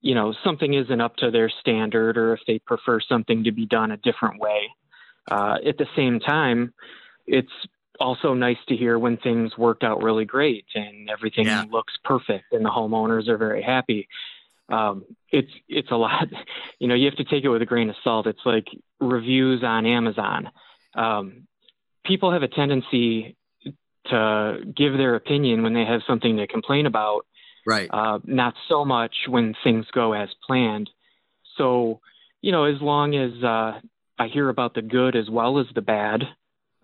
you 0.00 0.14
know 0.14 0.34
something 0.42 0.72
isn't 0.72 1.00
up 1.00 1.16
to 1.16 1.30
their 1.30 1.50
standard 1.60 2.16
or 2.16 2.32
if 2.32 2.40
they 2.46 2.58
prefer 2.58 3.00
something 3.06 3.44
to 3.44 3.52
be 3.52 3.66
done 3.66 3.90
a 3.90 3.98
different 3.98 4.40
way. 4.40 4.70
Uh, 5.30 5.56
at 5.66 5.76
the 5.76 5.86
same 5.94 6.20
time, 6.20 6.72
it's 7.26 7.52
also 8.00 8.34
nice 8.34 8.58
to 8.68 8.76
hear 8.76 8.98
when 8.98 9.16
things 9.18 9.56
worked 9.56 9.84
out 9.84 10.02
really 10.02 10.24
great 10.24 10.64
and 10.74 11.08
everything 11.10 11.46
yeah. 11.46 11.64
looks 11.70 11.94
perfect 12.02 12.52
and 12.52 12.64
the 12.64 12.70
homeowners 12.70 13.28
are 13.28 13.38
very 13.38 13.62
happy. 13.62 14.08
Um, 14.68 15.04
it's 15.30 15.50
it's 15.68 15.90
a 15.90 15.96
lot. 15.96 16.28
You 16.80 16.88
know, 16.88 16.94
you 16.94 17.06
have 17.06 17.16
to 17.16 17.24
take 17.24 17.44
it 17.44 17.48
with 17.48 17.62
a 17.62 17.66
grain 17.66 17.88
of 17.88 17.96
salt. 18.04 18.26
It's 18.26 18.44
like 18.44 18.66
reviews 19.00 19.62
on 19.62 19.86
Amazon. 19.86 20.50
Um, 20.94 21.46
people 22.04 22.32
have 22.32 22.42
a 22.42 22.48
tendency 22.48 23.36
to 24.06 24.58
give 24.76 24.92
their 24.94 25.14
opinion 25.14 25.62
when 25.62 25.74
they 25.74 25.84
have 25.84 26.02
something 26.06 26.36
to 26.36 26.46
complain 26.46 26.86
about. 26.86 27.26
Right. 27.66 27.88
Uh, 27.90 28.18
not 28.24 28.54
so 28.68 28.84
much 28.84 29.14
when 29.26 29.54
things 29.64 29.86
go 29.92 30.12
as 30.12 30.28
planned. 30.46 30.90
So, 31.56 32.00
you 32.42 32.52
know, 32.52 32.64
as 32.64 32.80
long 32.80 33.14
as 33.16 33.32
uh, 33.42 33.80
I 34.18 34.28
hear 34.28 34.48
about 34.48 34.74
the 34.74 34.82
good 34.82 35.16
as 35.16 35.30
well 35.30 35.58
as 35.58 35.66
the 35.74 35.80
bad, 35.80 36.24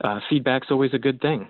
uh, 0.03 0.21
feedback's 0.31 0.69
always 0.71 0.95
a 0.95 0.99
good 0.99 1.21
thing. 1.21 1.49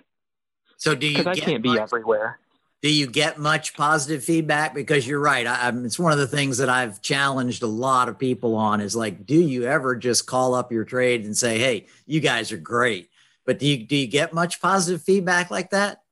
So 0.78 0.94
do 0.94 1.06
you? 1.06 1.16
Because 1.16 1.38
I 1.38 1.38
can't 1.38 1.64
much, 1.64 1.76
be 1.76 1.80
everywhere. 1.80 2.40
Do 2.82 2.92
you 2.92 3.06
get 3.06 3.38
much 3.38 3.74
positive 3.74 4.24
feedback? 4.24 4.74
Because 4.74 5.06
you're 5.06 5.20
right. 5.20 5.46
I, 5.46 5.68
I, 5.68 5.72
it's 5.84 5.98
one 5.98 6.12
of 6.12 6.18
the 6.18 6.26
things 6.26 6.58
that 6.58 6.70
I've 6.70 7.02
challenged 7.02 7.62
a 7.62 7.66
lot 7.66 8.08
of 8.08 8.18
people 8.18 8.54
on. 8.54 8.80
Is 8.80 8.96
like, 8.96 9.26
do 9.26 9.38
you 9.38 9.64
ever 9.64 9.96
just 9.96 10.26
call 10.26 10.54
up 10.54 10.72
your 10.72 10.84
trade 10.84 11.24
and 11.24 11.36
say, 11.36 11.58
"Hey, 11.58 11.86
you 12.06 12.20
guys 12.20 12.52
are 12.52 12.56
great," 12.56 13.10
but 13.44 13.58
do 13.58 13.66
you 13.66 13.84
do 13.84 13.96
you 13.96 14.06
get 14.06 14.32
much 14.32 14.62
positive 14.62 15.02
feedback 15.02 15.50
like 15.50 15.70
that? 15.70 16.02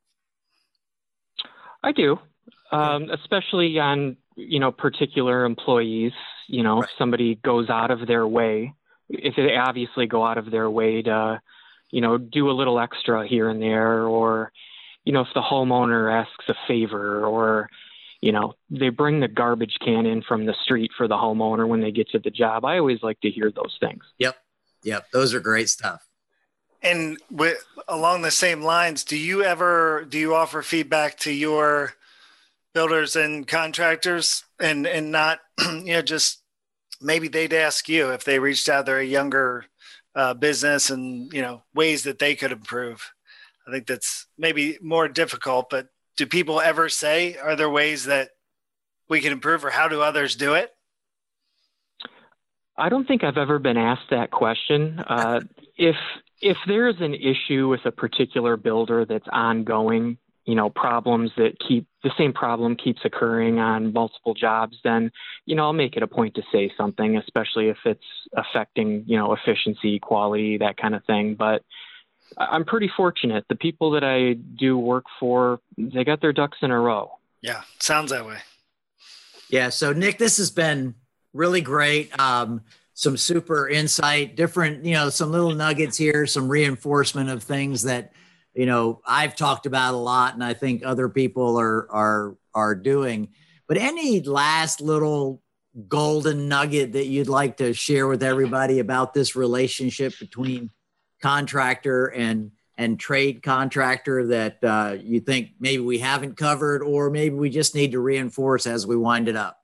I 1.82 1.92
do, 1.92 2.18
um, 2.70 3.08
especially 3.10 3.78
on 3.78 4.18
you 4.36 4.60
know 4.60 4.70
particular 4.70 5.46
employees. 5.46 6.12
You 6.48 6.62
know, 6.62 6.80
right. 6.80 6.84
if 6.84 6.90
somebody 6.98 7.36
goes 7.36 7.70
out 7.70 7.90
of 7.90 8.06
their 8.06 8.26
way, 8.26 8.74
if 9.08 9.36
they 9.36 9.56
obviously 9.56 10.06
go 10.06 10.22
out 10.22 10.36
of 10.36 10.50
their 10.50 10.68
way 10.68 11.00
to 11.02 11.40
you 11.90 12.00
know, 12.00 12.18
do 12.18 12.50
a 12.50 12.52
little 12.52 12.78
extra 12.78 13.26
here 13.26 13.48
and 13.48 13.62
there, 13.62 14.02
or, 14.04 14.52
you 15.08 15.14
know, 15.14 15.22
if 15.22 15.28
the 15.34 15.40
homeowner 15.40 16.12
asks 16.12 16.44
a 16.50 16.54
favor, 16.66 17.24
or, 17.24 17.70
you 18.20 18.30
know, 18.30 18.52
they 18.68 18.90
bring 18.90 19.20
the 19.20 19.26
garbage 19.26 19.78
can 19.82 20.04
in 20.04 20.20
from 20.20 20.44
the 20.44 20.54
street 20.64 20.90
for 20.98 21.08
the 21.08 21.14
homeowner 21.14 21.66
when 21.66 21.80
they 21.80 21.90
get 21.90 22.10
to 22.10 22.18
the 22.18 22.28
job. 22.28 22.66
I 22.66 22.76
always 22.76 23.02
like 23.02 23.18
to 23.20 23.30
hear 23.30 23.50
those 23.50 23.78
things. 23.80 24.04
Yep. 24.18 24.36
Yep. 24.82 25.06
Those 25.10 25.32
are 25.32 25.40
great 25.40 25.70
stuff. 25.70 26.06
And 26.82 27.16
with, 27.30 27.64
along 27.88 28.20
the 28.20 28.30
same 28.30 28.60
lines, 28.60 29.02
do 29.02 29.16
you 29.16 29.42
ever 29.42 30.04
do 30.06 30.18
you 30.18 30.34
offer 30.34 30.60
feedback 30.60 31.16
to 31.20 31.32
your 31.32 31.94
builders 32.74 33.16
and 33.16 33.48
contractors 33.48 34.44
and 34.60 34.86
and 34.86 35.10
not 35.10 35.40
you 35.58 35.94
know 35.94 36.02
just 36.02 36.42
maybe 37.00 37.28
they'd 37.28 37.54
ask 37.54 37.88
you 37.88 38.10
if 38.10 38.24
they 38.24 38.38
reached 38.38 38.68
out 38.68 38.84
they're 38.84 38.98
a 38.98 39.04
younger 39.06 39.64
uh, 40.14 40.34
business 40.34 40.90
and 40.90 41.32
you 41.32 41.40
know 41.40 41.62
ways 41.74 42.02
that 42.02 42.18
they 42.18 42.34
could 42.34 42.52
improve. 42.52 43.10
I 43.68 43.72
think 43.72 43.86
that's 43.86 44.26
maybe 44.38 44.78
more 44.80 45.08
difficult. 45.08 45.70
But 45.70 45.88
do 46.16 46.26
people 46.26 46.60
ever 46.60 46.88
say, 46.88 47.36
are 47.36 47.54
there 47.54 47.70
ways 47.70 48.04
that 48.04 48.30
we 49.08 49.20
can 49.20 49.32
improve, 49.32 49.64
or 49.64 49.70
how 49.70 49.88
do 49.88 50.02
others 50.02 50.34
do 50.34 50.54
it? 50.54 50.70
I 52.76 52.88
don't 52.88 53.06
think 53.06 53.24
I've 53.24 53.36
ever 53.36 53.58
been 53.58 53.76
asked 53.76 54.10
that 54.10 54.30
question. 54.30 55.00
Uh, 55.00 55.40
if 55.76 55.96
if 56.40 56.56
there 56.66 56.88
is 56.88 56.96
an 57.00 57.14
issue 57.14 57.68
with 57.68 57.80
a 57.84 57.90
particular 57.90 58.56
builder 58.56 59.04
that's 59.04 59.26
ongoing, 59.32 60.18
you 60.48 60.54
know 60.54 60.70
problems 60.70 61.30
that 61.36 61.58
keep 61.60 61.86
the 62.02 62.10
same 62.16 62.32
problem 62.32 62.74
keeps 62.74 63.02
occurring 63.04 63.58
on 63.58 63.92
multiple 63.92 64.32
jobs 64.32 64.78
then 64.82 65.12
you 65.44 65.54
know 65.54 65.64
i'll 65.64 65.74
make 65.74 65.94
it 65.94 66.02
a 66.02 66.06
point 66.06 66.34
to 66.34 66.42
say 66.50 66.72
something 66.74 67.18
especially 67.18 67.68
if 67.68 67.76
it's 67.84 68.00
affecting 68.34 69.04
you 69.06 69.18
know 69.18 69.34
efficiency 69.34 69.98
quality 69.98 70.56
that 70.56 70.78
kind 70.78 70.94
of 70.94 71.04
thing 71.04 71.36
but 71.38 71.62
i'm 72.36 72.64
pretty 72.64 72.90
fortunate. 72.96 73.44
The 73.48 73.56
people 73.56 73.92
that 73.92 74.04
i 74.04 74.34
do 74.34 74.76
work 74.76 75.04
for 75.18 75.60
they 75.76 76.04
got 76.04 76.20
their 76.20 76.32
ducks 76.32 76.58
in 76.62 76.70
a 76.70 76.78
row. 76.78 77.12
Yeah 77.42 77.62
sounds 77.80 78.10
that 78.10 78.26
way. 78.26 78.38
Yeah 79.48 79.70
so 79.70 79.92
nick 79.92 80.18
this 80.18 80.36
has 80.38 80.50
been 80.50 80.94
really 81.32 81.60
great. 81.60 82.18
Um, 82.18 82.62
some 82.94 83.16
super 83.16 83.68
insight 83.68 84.34
different 84.34 84.84
you 84.84 84.94
know 84.94 85.08
some 85.08 85.30
little 85.30 85.54
nuggets 85.54 85.96
here 85.96 86.26
some 86.26 86.48
reinforcement 86.48 87.30
of 87.30 87.44
things 87.44 87.82
that 87.82 88.12
you 88.58 88.66
know 88.66 89.00
I've 89.06 89.36
talked 89.36 89.66
about 89.66 89.94
a 89.94 89.98
lot, 89.98 90.34
and 90.34 90.42
I 90.42 90.52
think 90.52 90.82
other 90.84 91.08
people 91.08 91.60
are 91.60 91.88
are 91.92 92.36
are 92.54 92.74
doing. 92.74 93.28
But 93.68 93.76
any 93.78 94.20
last 94.20 94.80
little 94.80 95.40
golden 95.86 96.48
nugget 96.48 96.92
that 96.94 97.06
you'd 97.06 97.28
like 97.28 97.58
to 97.58 97.72
share 97.72 98.08
with 98.08 98.22
everybody 98.22 98.80
about 98.80 99.14
this 99.14 99.36
relationship 99.36 100.18
between 100.18 100.70
contractor 101.20 102.06
and 102.06 102.52
and 102.76 102.98
trade 102.98 103.42
contractor 103.42 104.28
that 104.28 104.62
uh, 104.62 104.96
you 105.02 105.18
think 105.20 105.50
maybe 105.58 105.82
we 105.82 105.98
haven't 105.98 106.36
covered, 106.36 106.80
or 106.80 107.10
maybe 107.10 107.34
we 107.34 107.50
just 107.50 107.74
need 107.74 107.90
to 107.90 107.98
reinforce 107.98 108.66
as 108.68 108.86
we 108.86 108.96
wind 108.96 109.28
it 109.28 109.34
up? 109.34 109.58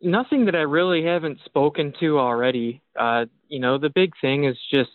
Nothing 0.00 0.46
that 0.46 0.54
I 0.56 0.62
really 0.62 1.04
haven't 1.04 1.38
spoken 1.44 1.92
to 2.00 2.18
already. 2.18 2.80
Uh, 2.98 3.26
you 3.48 3.60
know, 3.60 3.76
the 3.76 3.90
big 3.90 4.12
thing 4.20 4.44
is 4.44 4.56
just 4.72 4.90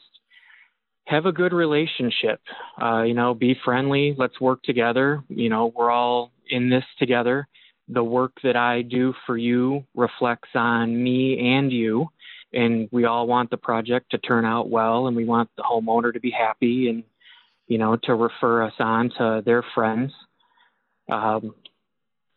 have 1.05 1.25
a 1.25 1.31
good 1.31 1.53
relationship. 1.53 2.41
Uh, 2.81 3.03
you 3.03 3.13
know, 3.13 3.33
be 3.33 3.55
friendly. 3.63 4.15
Let's 4.17 4.39
work 4.41 4.63
together. 4.63 5.23
You 5.29 5.49
know, 5.49 5.71
we're 5.75 5.91
all 5.91 6.31
in 6.49 6.69
this 6.69 6.85
together. 6.97 7.47
The 7.87 8.03
work 8.03 8.33
that 8.43 8.55
I 8.55 8.81
do 8.81 9.13
for 9.25 9.37
you 9.37 9.85
reflects 9.93 10.49
on 10.55 11.03
me 11.03 11.53
and 11.55 11.71
you, 11.71 12.09
and 12.53 12.89
we 12.91 13.05
all 13.05 13.27
want 13.27 13.49
the 13.49 13.57
project 13.57 14.11
to 14.11 14.17
turn 14.17 14.45
out 14.45 14.69
well, 14.69 15.07
and 15.07 15.15
we 15.15 15.25
want 15.25 15.49
the 15.57 15.63
homeowner 15.63 16.13
to 16.13 16.19
be 16.19 16.31
happy, 16.31 16.89
and 16.89 17.03
you 17.67 17.77
know, 17.77 17.95
to 17.95 18.15
refer 18.15 18.63
us 18.63 18.73
on 18.79 19.11
to 19.17 19.41
their 19.45 19.63
friends. 19.73 20.11
Um, 21.09 21.55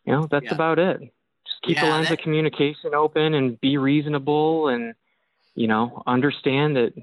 you 0.05 0.13
know, 0.13 0.27
that's 0.29 0.45
yeah. 0.45 0.53
about 0.53 0.79
it. 0.79 0.99
Just 0.99 1.61
keep 1.63 1.77
yeah, 1.77 1.85
the 1.85 1.89
lines 1.89 2.07
that... 2.07 2.19
of 2.19 2.23
communication 2.23 2.93
open 2.93 3.33
and 3.33 3.59
be 3.59 3.77
reasonable, 3.77 4.69
and 4.69 4.93
you 5.55 5.67
know, 5.67 6.03
understand 6.05 6.75
that 6.75 6.93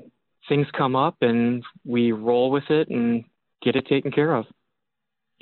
things 0.48 0.66
come 0.76 0.96
up 0.96 1.16
and 1.20 1.64
we 1.84 2.12
roll 2.12 2.50
with 2.50 2.70
it 2.70 2.88
and 2.88 3.24
get 3.62 3.76
it 3.76 3.86
taken 3.86 4.10
care 4.10 4.34
of. 4.34 4.46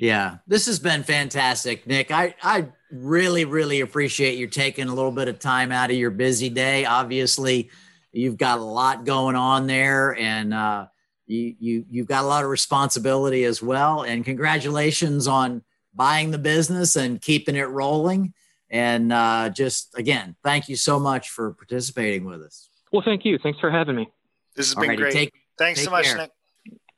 Yeah, 0.01 0.37
this 0.47 0.65
has 0.65 0.79
been 0.79 1.03
fantastic, 1.03 1.85
Nick. 1.85 2.09
I, 2.09 2.33
I 2.41 2.69
really, 2.89 3.45
really 3.45 3.81
appreciate 3.81 4.39
you 4.39 4.47
taking 4.47 4.87
a 4.89 4.95
little 4.95 5.11
bit 5.11 5.27
of 5.27 5.37
time 5.37 5.71
out 5.71 5.91
of 5.91 5.95
your 5.95 6.09
busy 6.09 6.49
day. 6.49 6.85
Obviously, 6.85 7.69
you've 8.11 8.35
got 8.35 8.57
a 8.57 8.63
lot 8.63 9.05
going 9.05 9.35
on 9.35 9.67
there, 9.67 10.17
and 10.17 10.55
uh, 10.55 10.87
you, 11.27 11.55
you, 11.59 11.85
you've 11.87 12.07
got 12.07 12.23
a 12.23 12.25
lot 12.25 12.43
of 12.43 12.49
responsibility 12.49 13.43
as 13.43 13.61
well. 13.61 14.01
And 14.01 14.25
congratulations 14.25 15.27
on 15.27 15.61
buying 15.93 16.31
the 16.31 16.39
business 16.39 16.95
and 16.95 17.21
keeping 17.21 17.55
it 17.55 17.69
rolling. 17.69 18.33
And 18.71 19.13
uh, 19.13 19.49
just 19.49 19.95
again, 19.99 20.35
thank 20.43 20.67
you 20.67 20.77
so 20.77 20.99
much 20.99 21.29
for 21.29 21.53
participating 21.53 22.25
with 22.25 22.41
us. 22.41 22.69
Well, 22.91 23.03
thank 23.05 23.23
you. 23.23 23.37
Thanks 23.37 23.59
for 23.59 23.69
having 23.69 23.97
me. 23.97 24.09
This 24.55 24.73
has 24.73 24.83
been 24.83 24.95
great. 24.95 25.13
Take, 25.13 25.33
Thanks 25.59 25.81
take 25.81 25.85
so 25.85 25.91
much, 25.91 26.05
care. 26.05 26.27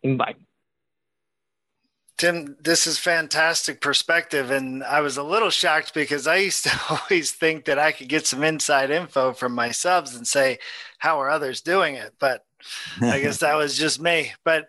Nick. 0.03 0.17
Bye. 0.17 0.35
Tim, 2.17 2.55
this 2.61 2.85
is 2.85 2.97
fantastic 2.97 3.81
perspective. 3.81 4.51
And 4.51 4.83
I 4.83 5.01
was 5.01 5.17
a 5.17 5.23
little 5.23 5.49
shocked 5.49 5.93
because 5.93 6.27
I 6.27 6.37
used 6.37 6.63
to 6.65 6.81
always 6.89 7.31
think 7.31 7.65
that 7.65 7.79
I 7.79 7.91
could 7.91 8.09
get 8.09 8.27
some 8.27 8.43
inside 8.43 8.91
info 8.91 9.33
from 9.33 9.53
my 9.53 9.71
subs 9.71 10.15
and 10.15 10.27
say, 10.27 10.59
how 10.99 11.19
are 11.19 11.29
others 11.29 11.61
doing 11.61 11.95
it? 11.95 12.13
But 12.19 12.45
I 13.01 13.19
guess 13.19 13.39
that 13.39 13.55
was 13.55 13.77
just 13.77 13.99
me. 13.99 14.33
But, 14.43 14.67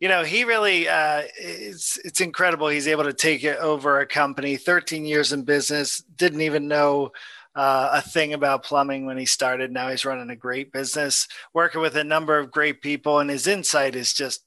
you 0.00 0.08
know, 0.08 0.24
he 0.24 0.44
really 0.44 0.88
uh, 0.88 1.22
it's 1.36 1.98
it's 2.04 2.20
incredible. 2.20 2.68
He's 2.68 2.88
able 2.88 3.04
to 3.04 3.12
take 3.12 3.44
it 3.44 3.58
over 3.58 4.00
a 4.00 4.06
company, 4.06 4.56
13 4.56 5.04
years 5.04 5.32
in 5.32 5.42
business, 5.42 5.98
didn't 6.16 6.40
even 6.40 6.68
know 6.68 7.12
uh, 7.54 7.90
a 7.92 8.00
thing 8.00 8.32
about 8.32 8.62
plumbing 8.62 9.06
when 9.06 9.18
he 9.18 9.26
started. 9.26 9.72
Now 9.72 9.88
he's 9.88 10.04
running 10.04 10.30
a 10.30 10.36
great 10.36 10.72
business, 10.72 11.26
working 11.52 11.80
with 11.80 11.96
a 11.96 12.04
number 12.04 12.38
of 12.38 12.52
great 12.52 12.80
people, 12.82 13.18
and 13.18 13.28
his 13.28 13.46
insight 13.48 13.96
is 13.96 14.12
just 14.12 14.44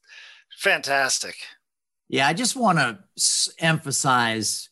fantastic. 0.58 1.36
Yeah, 2.12 2.28
I 2.28 2.34
just 2.34 2.58
want 2.58 2.78
to 2.78 3.00
emphasize 3.58 4.68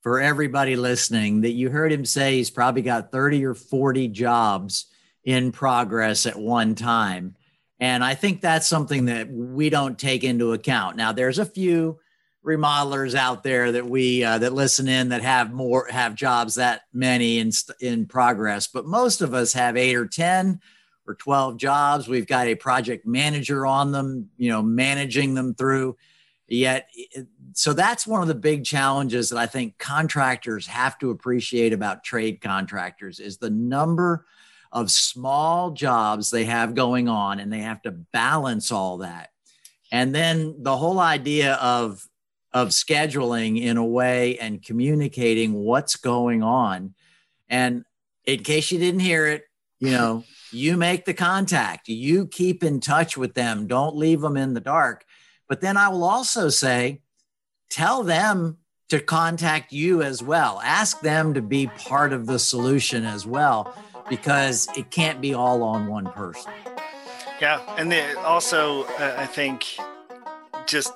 for 0.00 0.22
everybody 0.22 0.74
listening 0.74 1.42
that 1.42 1.50
you 1.50 1.68
heard 1.68 1.92
him 1.92 2.06
say 2.06 2.36
he's 2.36 2.48
probably 2.48 2.80
got 2.80 3.12
30 3.12 3.44
or 3.44 3.52
40 3.52 4.08
jobs 4.08 4.86
in 5.22 5.52
progress 5.52 6.24
at 6.24 6.38
one 6.38 6.74
time. 6.74 7.36
And 7.78 8.02
I 8.02 8.14
think 8.14 8.40
that's 8.40 8.66
something 8.66 9.04
that 9.04 9.30
we 9.30 9.68
don't 9.68 9.98
take 9.98 10.24
into 10.24 10.54
account. 10.54 10.96
Now, 10.96 11.12
there's 11.12 11.38
a 11.38 11.44
few 11.44 11.98
remodelers 12.42 13.14
out 13.14 13.42
there 13.42 13.70
that 13.70 13.86
we 13.86 14.24
uh, 14.24 14.38
that 14.38 14.54
listen 14.54 14.88
in 14.88 15.10
that 15.10 15.20
have 15.20 15.52
more 15.52 15.88
have 15.90 16.14
jobs 16.14 16.54
that 16.54 16.84
many 16.94 17.38
in 17.38 17.50
in 17.82 18.06
progress, 18.06 18.66
but 18.66 18.86
most 18.86 19.20
of 19.20 19.34
us 19.34 19.52
have 19.52 19.76
eight 19.76 19.94
or 19.94 20.06
ten 20.06 20.58
or 21.06 21.14
twelve 21.14 21.58
jobs. 21.58 22.08
We've 22.08 22.26
got 22.26 22.46
a 22.46 22.54
project 22.54 23.06
manager 23.06 23.66
on 23.66 23.92
them, 23.92 24.30
you 24.38 24.50
know, 24.50 24.62
managing 24.62 25.34
them 25.34 25.54
through. 25.54 25.98
Yet, 26.50 26.88
so 27.52 27.74
that's 27.74 28.06
one 28.06 28.22
of 28.22 28.28
the 28.28 28.34
big 28.34 28.64
challenges 28.64 29.28
that 29.28 29.38
I 29.38 29.46
think 29.46 29.76
contractors 29.76 30.66
have 30.66 30.98
to 30.98 31.10
appreciate 31.10 31.74
about 31.74 32.04
trade 32.04 32.40
contractors 32.40 33.20
is 33.20 33.36
the 33.36 33.50
number 33.50 34.24
of 34.72 34.90
small 34.90 35.72
jobs 35.72 36.30
they 36.30 36.46
have 36.46 36.74
going 36.74 37.06
on 37.06 37.38
and 37.38 37.52
they 37.52 37.60
have 37.60 37.82
to 37.82 37.90
balance 37.90 38.72
all 38.72 38.98
that. 38.98 39.30
And 39.92 40.14
then 40.14 40.62
the 40.62 40.76
whole 40.76 41.00
idea 41.00 41.54
of 41.54 42.06
of 42.52 42.68
scheduling 42.68 43.60
in 43.60 43.76
a 43.76 43.84
way 43.84 44.38
and 44.38 44.62
communicating 44.62 45.52
what's 45.52 45.96
going 45.96 46.42
on. 46.42 46.94
And 47.48 47.84
in 48.24 48.42
case 48.42 48.72
you 48.72 48.78
didn't 48.78 49.00
hear 49.00 49.26
it, 49.26 49.44
you 49.80 49.90
know, 49.90 50.24
you 50.50 50.76
make 50.76 51.04
the 51.04 51.14
contact, 51.14 51.88
you 51.88 52.26
keep 52.26 52.64
in 52.64 52.80
touch 52.80 53.16
with 53.16 53.34
them, 53.34 53.66
don't 53.66 53.96
leave 53.96 54.22
them 54.22 54.36
in 54.36 54.54
the 54.54 54.60
dark. 54.60 55.04
But 55.48 55.60
then 55.60 55.76
I 55.76 55.88
will 55.88 56.04
also 56.04 56.48
say, 56.48 57.00
tell 57.70 58.02
them 58.02 58.58
to 58.88 59.00
contact 59.00 59.72
you 59.72 60.02
as 60.02 60.22
well. 60.22 60.60
Ask 60.64 61.00
them 61.00 61.34
to 61.34 61.42
be 61.42 61.66
part 61.66 62.12
of 62.12 62.26
the 62.26 62.38
solution 62.38 63.04
as 63.04 63.26
well 63.26 63.74
because 64.08 64.68
it 64.76 64.90
can't 64.90 65.20
be 65.20 65.34
all 65.34 65.62
on 65.62 65.86
one 65.86 66.10
person. 66.12 66.52
Yeah, 67.40 67.60
and 67.76 67.92
the, 67.92 68.18
also 68.20 68.84
uh, 68.84 69.14
I 69.16 69.26
think 69.26 69.78
just 70.66 70.92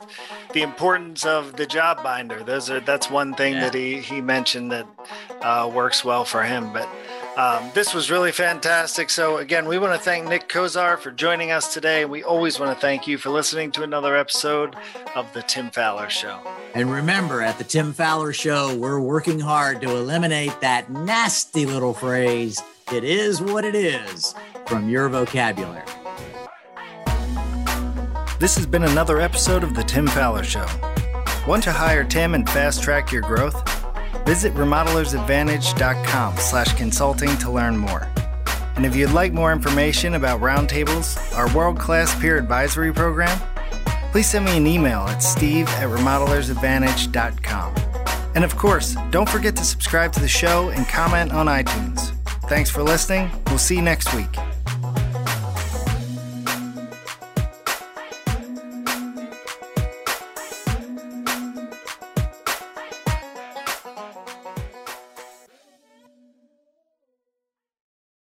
the 0.52 0.62
importance 0.62 1.24
of 1.24 1.56
the 1.56 1.66
job 1.66 2.02
binder. 2.02 2.42
Those 2.42 2.68
are 2.70 2.80
that's 2.80 3.10
one 3.10 3.34
thing 3.34 3.54
yeah. 3.54 3.60
that 3.60 3.74
he 3.74 3.98
he 3.98 4.20
mentioned 4.20 4.72
that 4.72 4.86
uh, 5.40 5.70
works 5.72 6.04
well 6.04 6.24
for 6.24 6.42
him. 6.42 6.72
But 6.72 6.88
um, 7.36 7.70
this 7.74 7.94
was 7.94 8.10
really 8.10 8.32
fantastic. 8.32 9.08
So 9.08 9.38
again, 9.38 9.66
we 9.66 9.78
want 9.78 9.94
to 9.94 9.98
thank 9.98 10.28
Nick 10.28 10.48
Kozar 10.48 10.98
for 10.98 11.10
joining 11.10 11.50
us 11.50 11.72
today. 11.72 12.04
We 12.04 12.22
always 12.22 12.60
want 12.60 12.76
to 12.76 12.80
thank 12.80 13.06
you 13.06 13.16
for 13.16 13.30
listening 13.30 13.72
to 13.72 13.82
another 13.82 14.16
episode 14.16 14.76
of 15.14 15.32
the 15.32 15.42
Tim 15.42 15.70
Faller 15.70 16.10
Show. 16.10 16.38
And 16.74 16.92
remember, 16.92 17.40
at 17.40 17.58
the 17.58 17.64
Tim 17.64 17.92
Faller 17.92 18.32
Show, 18.32 18.76
we're 18.76 19.00
working 19.00 19.40
hard 19.40 19.80
to 19.80 19.90
eliminate 19.90 20.60
that 20.60 20.90
nasty 20.90 21.64
little 21.64 21.94
phrase 21.94 22.60
it 22.92 23.04
is 23.04 23.40
what 23.40 23.64
it 23.64 23.74
is 23.74 24.34
from 24.66 24.90
your 24.90 25.08
vocabulary. 25.08 25.82
This 28.38 28.56
has 28.56 28.66
been 28.66 28.82
another 28.82 29.20
episode 29.20 29.62
of 29.62 29.74
The 29.74 29.84
Tim 29.84 30.06
Faller 30.08 30.42
Show. 30.42 30.66
Want 31.46 31.62
to 31.64 31.72
hire 31.72 32.04
Tim 32.04 32.34
and 32.34 32.48
fast 32.48 32.82
track 32.82 33.10
your 33.10 33.22
growth? 33.22 33.81
Visit 34.24 34.54
remodelersadvantage.com 34.54 36.36
slash 36.38 36.72
consulting 36.74 37.36
to 37.38 37.50
learn 37.50 37.76
more. 37.76 38.08
And 38.76 38.86
if 38.86 38.96
you'd 38.96 39.12
like 39.12 39.32
more 39.32 39.52
information 39.52 40.14
about 40.14 40.40
Roundtables, 40.40 41.36
our 41.36 41.54
world-class 41.54 42.18
peer 42.20 42.38
advisory 42.38 42.92
program, 42.92 43.38
please 44.10 44.30
send 44.30 44.44
me 44.44 44.56
an 44.56 44.66
email 44.66 45.00
at 45.00 45.22
steve 45.22 45.68
at 45.68 45.88
remodelersadvantage.com. 45.88 47.74
And 48.34 48.44
of 48.44 48.56
course, 48.56 48.96
don't 49.10 49.28
forget 49.28 49.56
to 49.56 49.64
subscribe 49.64 50.12
to 50.12 50.20
the 50.20 50.28
show 50.28 50.70
and 50.70 50.88
comment 50.88 51.32
on 51.32 51.46
iTunes. 51.46 52.12
Thanks 52.48 52.70
for 52.70 52.82
listening. 52.82 53.30
We'll 53.48 53.58
see 53.58 53.76
you 53.76 53.82
next 53.82 54.14
week. 54.14 54.51